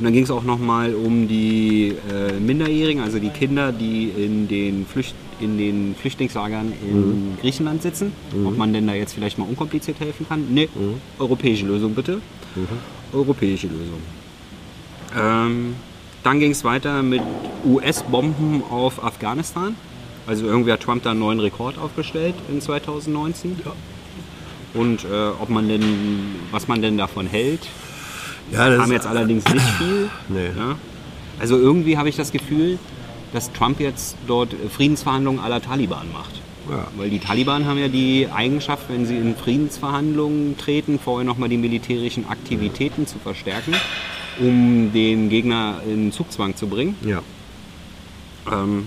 Und 0.00 0.04
dann 0.04 0.14
ging 0.14 0.24
es 0.24 0.30
auch 0.30 0.44
nochmal 0.44 0.94
um 0.94 1.28
die 1.28 1.94
äh, 2.10 2.32
Minderjährigen, 2.40 3.02
also 3.02 3.18
die 3.18 3.28
Kinder, 3.28 3.70
die 3.70 4.08
in 4.08 4.48
den, 4.48 4.86
Flücht 4.86 5.14
in 5.40 5.58
den 5.58 5.94
Flüchtlingslagern 5.94 6.72
in 6.90 7.36
Griechenland 7.38 7.82
sitzen. 7.82 8.12
Ob 8.46 8.56
man 8.56 8.72
denn 8.72 8.86
da 8.86 8.94
jetzt 8.94 9.12
vielleicht 9.12 9.36
mal 9.36 9.44
unkompliziert 9.44 10.00
helfen 10.00 10.24
kann? 10.26 10.46
Nee, 10.54 10.70
europäische 11.18 11.66
Lösung 11.66 11.94
bitte. 11.94 12.22
Europäische 13.12 13.66
Lösung. 13.66 14.00
Ähm, 15.18 15.74
dann 16.22 16.40
ging 16.40 16.52
es 16.52 16.64
weiter 16.64 17.02
mit 17.02 17.20
US-Bomben 17.66 18.62
auf 18.70 19.04
Afghanistan. 19.04 19.76
Also 20.26 20.46
irgendwie 20.46 20.72
hat 20.72 20.80
Trump 20.80 21.02
da 21.02 21.10
einen 21.10 21.20
neuen 21.20 21.40
Rekord 21.40 21.76
aufgestellt 21.76 22.36
in 22.50 22.62
2019. 22.62 23.58
Und 24.72 25.04
äh, 25.04 25.28
ob 25.38 25.50
man 25.50 25.68
denn, 25.68 25.82
was 26.52 26.68
man 26.68 26.80
denn 26.80 26.96
davon 26.96 27.26
hält, 27.26 27.68
Ja, 28.52 28.76
kam 28.76 28.92
jetzt 28.92 29.06
allerdings 29.06 29.44
nicht 29.52 29.66
viel. 29.78 30.10
Nee. 30.28 30.46
Ja. 30.56 30.76
Also 31.38 31.56
irgendwie 31.56 31.96
habe 31.96 32.08
ich 32.08 32.16
das 32.16 32.32
Gefühl, 32.32 32.78
dass 33.32 33.52
Trump 33.52 33.80
jetzt 33.80 34.16
dort 34.26 34.54
Friedensverhandlungen 34.70 35.40
aller 35.40 35.62
Taliban 35.62 36.12
macht. 36.12 36.40
Ja. 36.68 36.86
Weil 36.96 37.10
die 37.10 37.18
Taliban 37.18 37.64
haben 37.66 37.78
ja 37.78 37.88
die 37.88 38.28
Eigenschaft, 38.32 38.84
wenn 38.88 39.06
sie 39.06 39.16
in 39.16 39.34
Friedensverhandlungen 39.36 40.56
treten, 40.58 40.98
vorher 40.98 41.24
nochmal 41.24 41.48
die 41.48 41.56
militärischen 41.56 42.28
Aktivitäten 42.28 43.06
zu 43.06 43.18
verstärken, 43.18 43.74
um 44.38 44.92
den 44.92 45.30
Gegner 45.30 45.80
in 45.86 46.12
Zugzwang 46.12 46.56
zu 46.56 46.66
bringen. 46.66 46.96
Ja. 47.02 47.22
Ähm, 48.50 48.86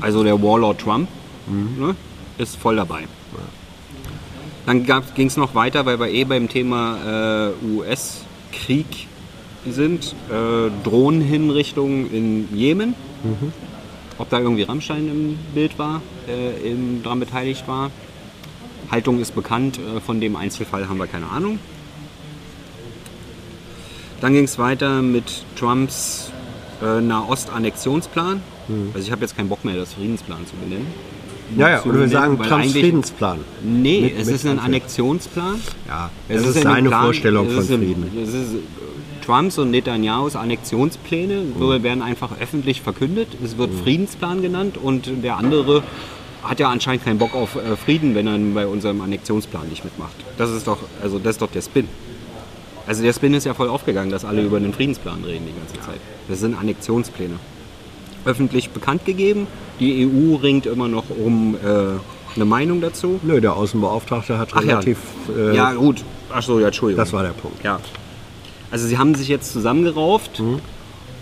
also 0.00 0.24
der 0.24 0.42
Warlord 0.42 0.80
Trump 0.80 1.08
ne, 1.48 1.94
ist 2.38 2.56
voll 2.56 2.76
dabei. 2.76 3.04
Dann 4.66 4.84
ging 5.14 5.28
es 5.28 5.36
noch 5.36 5.54
weiter, 5.54 5.86
weil 5.86 6.00
wir 6.00 6.08
eh 6.08 6.24
beim 6.24 6.48
Thema 6.48 7.52
äh, 7.52 7.82
US-Krieg 8.46 9.08
sind. 9.68 10.14
Äh, 10.30 10.70
Drohnenhinrichtungen 10.84 12.12
in 12.12 12.56
Jemen. 12.56 12.94
Ob 14.18 14.30
da 14.30 14.38
irgendwie 14.38 14.62
Rammstein 14.62 15.08
im 15.08 15.38
Bild 15.54 15.78
war, 15.78 16.00
äh, 16.28 16.70
im, 16.70 17.02
dran 17.02 17.20
beteiligt 17.20 17.66
war. 17.68 17.90
Haltung 18.90 19.20
ist 19.20 19.34
bekannt, 19.34 19.78
äh, 19.78 20.00
von 20.00 20.20
dem 20.20 20.36
Einzelfall 20.36 20.88
haben 20.88 20.98
wir 20.98 21.06
keine 21.06 21.28
Ahnung. 21.28 21.58
Dann 24.20 24.32
ging 24.32 24.44
es 24.44 24.58
weiter 24.58 25.02
mit 25.02 25.44
Trumps 25.56 26.30
äh, 26.82 27.00
Nahost-Annexionsplan. 27.00 28.42
Also 28.94 29.06
ich 29.06 29.12
habe 29.12 29.22
jetzt 29.22 29.36
keinen 29.36 29.48
Bock 29.48 29.64
mehr, 29.64 29.76
das 29.76 29.94
Friedensplan 29.94 30.46
zu 30.46 30.56
benennen. 30.56 30.86
Ja, 31.56 31.70
ja, 31.70 31.82
oder 31.84 32.00
wir 32.00 32.08
sagen 32.08 32.38
weil 32.38 32.48
Trumps 32.48 32.64
eigentlich- 32.66 32.82
Friedensplan. 32.82 33.38
Nee, 33.62 34.00
Mit- 34.00 34.18
es 34.18 34.26
mit 34.26 34.34
ist 34.34 34.46
ein. 34.46 34.58
Annexionsplan. 34.58 35.60
Ja, 35.86 36.10
Es 36.28 36.42
ist 36.46 36.56
ein 36.56 36.62
seine 36.64 36.88
Plan- 36.88 37.04
Vorstellung 37.04 37.48
von 37.48 37.58
ist 37.62 37.70
ein- 37.70 37.78
Frieden. 37.78 38.10
Es 38.22 38.28
ist 38.34 38.54
äh, 38.54 39.24
Trumps 39.24 39.58
und 39.58 39.70
Netanyahus 39.70 40.36
Annexionspläne 40.36 41.42
Mhm. 41.58 41.82
werden 41.82 42.02
einfach 42.02 42.30
öffentlich 42.40 42.80
verkündet. 42.82 43.28
Es 43.44 43.58
wird 43.58 43.70
Friedensplan 43.84 44.42
genannt 44.42 44.76
und 44.82 45.10
der 45.22 45.36
andere 45.36 45.82
hat 46.42 46.60
ja 46.60 46.68
anscheinend 46.68 47.04
keinen 47.04 47.18
Bock 47.18 47.34
auf 47.34 47.56
äh, 47.56 47.76
Frieden, 47.76 48.14
wenn 48.14 48.26
er 48.26 48.38
bei 48.54 48.66
unserem 48.66 49.00
Annexionsplan 49.00 49.68
nicht 49.68 49.84
mitmacht. 49.84 50.14
Das 50.38 50.50
ist 50.50 50.66
doch, 50.66 50.78
also 51.02 51.18
das 51.18 51.32
ist 51.36 51.42
doch 51.42 51.50
der 51.50 51.62
Spin. 51.62 51.88
Also 52.86 53.02
der 53.02 53.12
Spin 53.12 53.34
ist 53.34 53.44
ja 53.44 53.54
voll 53.54 53.68
aufgegangen, 53.68 54.10
dass 54.10 54.24
alle 54.24 54.42
über 54.42 54.58
einen 54.58 54.72
Friedensplan 54.72 55.24
reden 55.24 55.44
die 55.46 55.58
ganze 55.58 55.74
Zeit. 55.84 56.00
Das 56.28 56.38
sind 56.40 56.56
Annexionspläne. 56.56 57.34
Öffentlich 58.26 58.70
bekannt 58.70 59.04
gegeben. 59.06 59.46
Die 59.80 60.06
EU 60.06 60.34
ringt 60.36 60.66
immer 60.66 60.88
noch 60.88 61.04
um 61.10 61.54
äh, 61.54 61.58
eine 62.34 62.44
Meinung 62.44 62.80
dazu. 62.82 63.18
Nö, 63.22 63.40
der 63.40 63.54
Außenbeauftragte 63.56 64.38
hat 64.38 64.50
Ach 64.52 64.62
ja. 64.62 64.70
relativ. 64.72 64.98
Äh, 65.34 65.56
Ja, 65.56 65.72
gut. 65.72 66.04
Achso, 66.30 66.58
ja, 66.58 66.66
Entschuldigung. 66.66 67.02
Das 67.02 67.12
war 67.12 67.22
der 67.22 67.30
Punkt. 67.30 67.62
Ja. 67.64 67.80
Also 68.70 68.86
sie 68.86 68.98
haben 68.98 69.14
sich 69.14 69.28
jetzt 69.28 69.52
zusammengerauft 69.52 70.40
Mhm. 70.40 70.58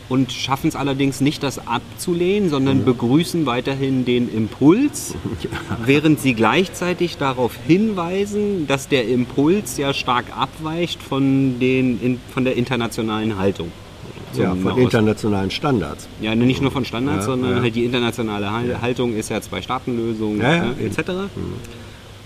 und 0.09 0.33
schaffen 0.33 0.69
es 0.69 0.77
allerdings 0.77 1.21
nicht, 1.21 1.43
das 1.43 1.67
abzulehnen, 1.67 2.49
sondern 2.49 2.79
Mhm. 2.79 2.85
begrüßen 2.87 3.45
weiterhin 3.47 4.05
den 4.07 4.33
Impuls, 4.35 5.15
während 5.85 6.21
sie 6.21 6.33
gleichzeitig 6.35 7.17
darauf 7.19 7.53
hinweisen, 7.67 8.67
dass 8.67 8.89
der 8.89 9.07
Impuls 9.09 9.77
ja 9.77 9.93
stark 9.93 10.25
abweicht 10.37 11.03
von, 11.03 11.61
den, 11.61 12.01
in, 12.01 12.21
von 12.33 12.45
der 12.45 12.57
internationalen 12.57 13.39
Haltung. 13.39 13.71
Ja, 14.39 14.55
von 14.55 14.79
internationalen 14.79 15.51
Standards. 15.51 16.09
ja, 16.21 16.35
nicht 16.35 16.61
nur 16.63 16.71
von 16.71 16.85
Standards, 16.85 17.21
Ja, 17.27 17.33
sondern 17.33 17.57
ja. 17.57 17.63
halt 17.63 17.75
die 17.75 17.85
internationale 17.85 18.51
Hal- 18.51 18.81
Haltung 18.83 19.15
ist 19.15 19.31
ja 19.31 19.41
Zwei-Staaten-Lösung 19.41 20.39
ne. 20.39 20.75
Mhm. 20.79 20.87
etc. 20.87 21.11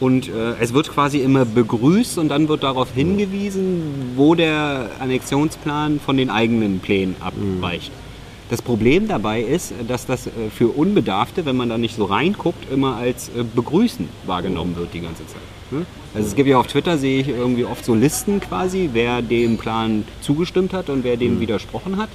Und 0.01 0.29
äh, 0.29 0.55
es 0.61 0.73
wird 0.75 0.90
quasi 0.90 1.18
immer 1.18 1.44
begrüßt 1.44 2.18
und 2.18 2.29
dann 2.29 2.49
wird 2.49 2.62
darauf 2.62 2.94
Mhm. 2.94 2.99
hingewiesen, 3.01 3.83
wo 4.16 4.35
der 4.35 4.90
Annexionsplan 5.01 5.99
von 6.01 6.16
den 6.16 6.31
eigenen 6.31 6.79
Plänen 6.81 7.16
Mhm. 7.18 7.25
abweicht. 7.62 7.90
Das 8.51 8.62
Problem 8.62 9.09
dabei 9.09 9.42
ist, 9.42 9.75
dass 9.88 10.07
das 10.07 10.27
äh, 10.27 10.31
für 10.57 10.68
Unbedarfte, 10.68 11.44
wenn 11.44 11.57
man 11.57 11.68
da 11.68 11.77
nicht 11.77 11.97
so 11.97 12.05
reinguckt, 12.07 12.73
immer 12.73 12.97
als 12.97 13.29
äh, 13.29 13.44
Begrüßen 13.55 14.09
wahrgenommen 14.25 14.75
wird 14.77 14.94
die 14.94 15.01
ganze 15.01 15.27
Zeit. 15.27 15.42
Ne? 15.70 15.87
Also 16.14 16.28
es 16.28 16.35
gibt 16.35 16.48
ja 16.48 16.59
auf 16.59 16.66
Twitter, 16.66 16.98
sehe 16.98 17.20
ich 17.20 17.28
irgendwie 17.28 17.64
oft 17.64 17.85
so 17.85 17.94
Listen 17.94 18.40
quasi, 18.40 18.90
wer 18.92 19.22
dem 19.22 19.59
Plan 19.59 20.04
zugestimmt 20.20 20.72
hat 20.72 20.88
und 20.90 21.04
wer 21.04 21.16
Mhm. 21.16 21.20
dem 21.20 21.40
widersprochen 21.40 21.96
hat. 21.96 22.09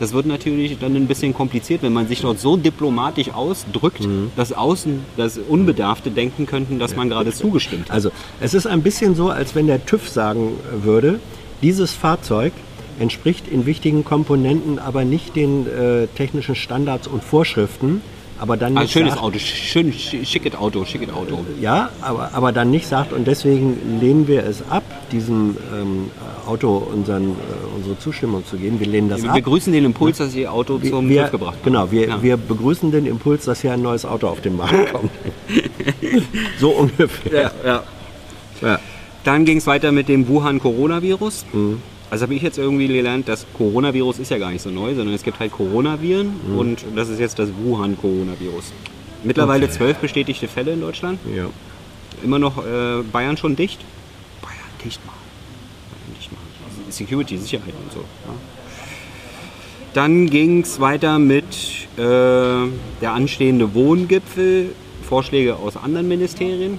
Das 0.00 0.12
wird 0.12 0.26
natürlich 0.26 0.78
dann 0.80 0.96
ein 0.96 1.06
bisschen 1.06 1.32
kompliziert, 1.34 1.82
wenn 1.82 1.92
man 1.92 2.08
sich 2.08 2.22
dort 2.22 2.40
so 2.40 2.56
diplomatisch 2.56 3.30
ausdrückt, 3.32 4.04
Mhm. 4.04 4.32
dass 4.36 4.52
außen, 4.52 5.00
dass 5.16 5.38
Unbedarfte 5.38 6.10
denken 6.10 6.46
könnten, 6.46 6.78
dass 6.78 6.96
man 6.96 7.08
gerade 7.08 7.32
zugestimmt 7.32 7.84
hat. 7.88 7.92
Also 7.94 8.10
es 8.40 8.54
ist 8.54 8.66
ein 8.66 8.82
bisschen 8.82 9.14
so, 9.14 9.28
als 9.28 9.54
wenn 9.54 9.66
der 9.66 9.84
TÜV 9.84 10.08
sagen 10.08 10.52
würde, 10.82 11.20
dieses 11.62 11.92
Fahrzeug 11.92 12.52
entspricht 12.98 13.46
in 13.48 13.64
wichtigen 13.66 14.04
Komponenten 14.04 14.78
aber 14.78 15.04
nicht 15.04 15.36
den 15.36 15.66
äh, 15.66 16.06
technischen 16.16 16.54
Standards 16.54 17.06
und 17.06 17.22
Vorschriften, 17.22 18.00
aber 18.42 18.56
dann 18.56 18.76
Ein 18.76 18.82
nicht 18.82 18.92
schönes 18.92 19.12
sagt, 19.12 19.22
Auto, 19.22 19.38
schön, 19.38 19.92
sch- 19.92 20.24
schickes 20.26 20.56
Auto, 20.56 20.84
schickes 20.84 21.10
Auto. 21.12 21.44
Ja, 21.60 21.90
aber, 22.00 22.30
aber 22.32 22.50
dann 22.50 22.72
nicht 22.72 22.88
sagt, 22.88 23.12
und 23.12 23.24
deswegen 23.28 24.00
lehnen 24.00 24.26
wir 24.26 24.44
es 24.44 24.64
ab, 24.68 24.82
diesem 25.12 25.56
ähm, 25.72 26.10
Auto 26.44 26.76
unseren, 26.92 27.30
äh, 27.30 27.76
unsere 27.76 27.96
Zustimmung 28.00 28.44
zu 28.44 28.56
geben. 28.56 28.80
Wir 28.80 28.88
lehnen 28.88 29.08
das 29.08 29.22
Wir 29.22 29.30
ab. 29.30 29.36
begrüßen 29.36 29.72
den 29.72 29.84
Impuls, 29.84 30.18
dass 30.18 30.34
ihr 30.34 30.52
Auto 30.52 30.82
Wir- 30.82 30.90
zum 30.90 31.08
wir, 31.08 31.22
TÜV 31.22 31.30
gebracht 31.30 31.54
habt. 31.54 31.64
Genau, 31.64 31.90
wir, 31.92 32.08
Ja. 32.08 32.20
wir 32.22 32.36
begrüßen 32.36 32.90
den 32.90 33.06
Impuls, 33.06 33.44
dass 33.44 33.60
hier 33.60 33.72
ein 33.72 33.82
neues 33.82 34.04
Auto 34.04 34.26
auf 34.26 34.40
den 34.40 34.56
Markt 34.56 34.92
kommt. 34.92 35.10
so 36.58 36.70
ungefähr. 36.70 37.42
Ja, 37.42 37.50
ja. 37.64 37.82
Ja. 38.60 38.78
Dann 39.22 39.44
ging 39.44 39.58
es 39.58 39.68
weiter 39.68 39.92
mit 39.92 40.08
dem 40.08 40.26
Wuhan-Coronavirus. 40.26 41.46
Mhm. 41.52 41.80
Also 42.12 42.24
habe 42.24 42.34
ich 42.34 42.42
jetzt 42.42 42.58
irgendwie 42.58 42.88
gelernt, 42.88 43.26
das 43.26 43.46
Coronavirus 43.56 44.18
ist 44.18 44.30
ja 44.30 44.36
gar 44.36 44.50
nicht 44.50 44.60
so 44.60 44.68
neu, 44.68 44.94
sondern 44.94 45.14
es 45.14 45.22
gibt 45.22 45.40
halt 45.40 45.50
Coronaviren 45.50 46.34
Mhm. 46.46 46.58
und 46.58 46.84
das 46.94 47.08
ist 47.08 47.18
jetzt 47.18 47.38
das 47.38 47.48
Wuhan-Coronavirus. 47.64 48.70
Mittlerweile 49.24 49.70
zwölf 49.70 49.96
bestätigte 49.96 50.46
Fälle 50.46 50.74
in 50.74 50.82
Deutschland. 50.82 51.18
Ja. 51.34 51.46
Immer 52.22 52.38
noch 52.38 52.58
äh, 52.58 53.00
Bayern 53.10 53.38
schon 53.38 53.56
dicht. 53.56 53.80
Bayern 54.42 54.56
dicht 54.84 55.00
machen. 55.06 55.16
Bayern 55.90 56.18
dicht 56.20 56.30
machen. 56.32 56.44
Security, 56.90 57.38
Sicherheit 57.38 57.72
und 57.82 57.90
so. 57.90 58.00
Ja. 58.00 58.34
Dann 59.94 60.28
ging 60.28 60.60
es 60.60 60.80
weiter 60.80 61.18
mit 61.18 61.44
äh, 61.96 62.00
der 62.02 63.12
anstehende 63.14 63.72
Wohngipfel, 63.72 64.74
Vorschläge 65.08 65.56
aus 65.56 65.78
anderen 65.78 66.08
Ministerien. 66.08 66.78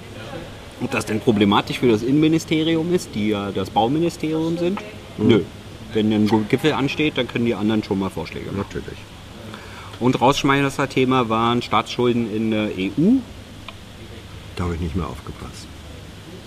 Ob 0.79 0.91
das 0.91 1.07
denn 1.07 1.19
problematisch 1.19 1.79
für 1.79 1.87
das 1.87 2.03
Innenministerium 2.03 2.93
ist, 2.93 3.09
die 3.15 3.29
ja 3.29 3.49
das 3.51 3.71
Bauministerium 3.71 4.59
sind? 4.59 4.77
Nö. 5.17 5.41
Wenn 5.93 6.11
ein 6.11 6.47
Gipfel 6.49 6.73
ansteht, 6.73 7.17
dann 7.17 7.27
können 7.27 7.45
die 7.45 7.55
anderen 7.55 7.83
schon 7.83 7.99
mal 7.99 8.09
Vorschläge 8.09 8.47
machen. 8.47 8.65
Natürlich. 8.67 8.97
Und 9.99 10.19
Rausschmeißer-Thema 10.19 11.29
waren 11.29 11.61
Staatsschulden 11.61 12.33
in 12.33 12.51
der 12.51 12.69
EU. 12.77 13.19
Da 14.55 14.65
habe 14.65 14.75
ich 14.75 14.81
nicht 14.81 14.95
mehr 14.95 15.07
aufgepasst. 15.07 15.67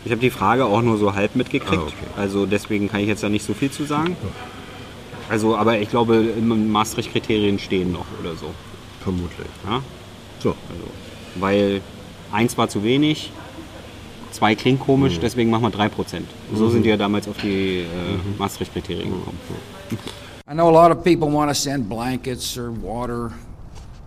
Ich 0.04 0.10
habe 0.10 0.20
die 0.20 0.30
Frage 0.30 0.66
auch 0.66 0.82
nur 0.82 0.98
so 0.98 1.14
halb 1.14 1.36
mitgekriegt. 1.36 1.82
Ah, 1.82 1.86
okay. 1.86 2.06
Also 2.16 2.46
deswegen 2.46 2.88
kann 2.88 3.00
ich 3.00 3.08
jetzt 3.08 3.22
da 3.22 3.28
nicht 3.28 3.44
so 3.44 3.54
viel 3.54 3.70
zu 3.70 3.84
sagen. 3.84 4.16
Also, 5.28 5.56
aber 5.56 5.80
ich 5.80 5.90
glaube, 5.90 6.16
im 6.16 6.70
Maastricht-Kriterien 6.70 7.58
stehen 7.58 7.92
noch 7.92 8.06
oder 8.20 8.36
so. 8.36 8.54
Vermutlich. 9.02 9.48
Ja? 9.68 9.82
So. 10.38 10.54
Weil 11.36 11.80
eins 12.30 12.56
war 12.56 12.68
zu 12.68 12.84
wenig, 12.84 13.32
zwei 14.36 14.54
klingt 14.54 14.80
komisch, 14.80 15.18
deswegen 15.18 15.50
machen 15.50 15.64
wir 15.64 15.70
3%. 15.70 15.90
So 16.54 16.68
sind 16.68 16.84
die 16.84 16.90
ja 16.90 16.96
damals 16.96 17.26
auf 17.26 17.36
die 17.42 17.80
äh, 17.80 17.86
Maastricht-Kriterien 18.38 19.10
gekommen. 19.10 19.38
I 20.48 20.52
know 20.52 20.68
a 20.68 20.70
lot 20.70 20.96
of 20.96 21.02
people 21.02 21.28
want 21.28 21.50
to 21.50 21.54
send 21.54 21.88
blankets 21.88 22.56
or 22.56 22.70
water. 22.70 23.32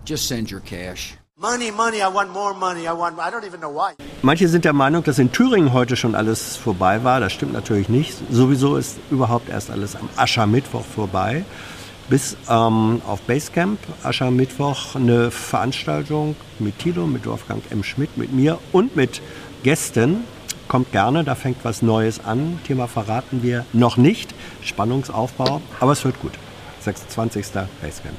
Just 0.06 0.26
send 0.26 0.50
your 0.50 0.60
cash. 0.60 1.16
Money, 1.36 1.70
money, 1.70 1.98
I 1.98 2.08
want 2.12 2.32
more 2.32 2.54
money. 2.54 2.86
I 2.86 2.92
want, 2.92 3.18
I 3.18 3.30
don't 3.30 3.46
even 3.46 3.60
know 3.60 3.72
why. 3.74 3.94
Manche 4.22 4.48
sind 4.48 4.64
der 4.64 4.72
Meinung, 4.72 5.02
dass 5.04 5.18
in 5.18 5.32
Thüringen 5.32 5.72
heute 5.72 5.96
schon 5.96 6.14
alles 6.14 6.56
vorbei 6.56 7.02
war. 7.02 7.20
Das 7.20 7.32
stimmt 7.32 7.52
natürlich 7.52 7.88
nicht. 7.88 8.14
Sowieso 8.30 8.76
ist 8.76 8.98
überhaupt 9.10 9.48
erst 9.48 9.70
alles 9.70 9.96
am 9.96 10.08
Aschermittwoch 10.16 10.84
vorbei. 10.84 11.44
Bis 12.08 12.36
ähm, 12.48 13.00
auf 13.06 13.20
Basecamp, 13.22 13.78
Aschermittwoch, 14.02 14.96
eine 14.96 15.30
Veranstaltung 15.30 16.36
mit 16.58 16.78
Tilo, 16.78 17.06
mit 17.06 17.24
Wolfgang 17.26 17.62
M. 17.70 17.84
Schmidt, 17.84 18.16
mit 18.16 18.32
mir 18.32 18.58
und 18.72 18.96
mit 18.96 19.22
Gästen. 19.62 20.24
Kommt 20.68 20.92
gerne, 20.92 21.24
da 21.24 21.34
fängt 21.34 21.64
was 21.64 21.82
Neues 21.82 22.24
an. 22.24 22.60
Thema 22.66 22.86
verraten 22.86 23.42
wir 23.42 23.64
noch 23.72 23.96
nicht. 23.96 24.34
Spannungsaufbau, 24.62 25.60
aber 25.80 25.92
es 25.92 26.04
wird 26.04 26.20
gut. 26.20 26.32
26. 26.80 27.46
Basecamp. 27.82 28.16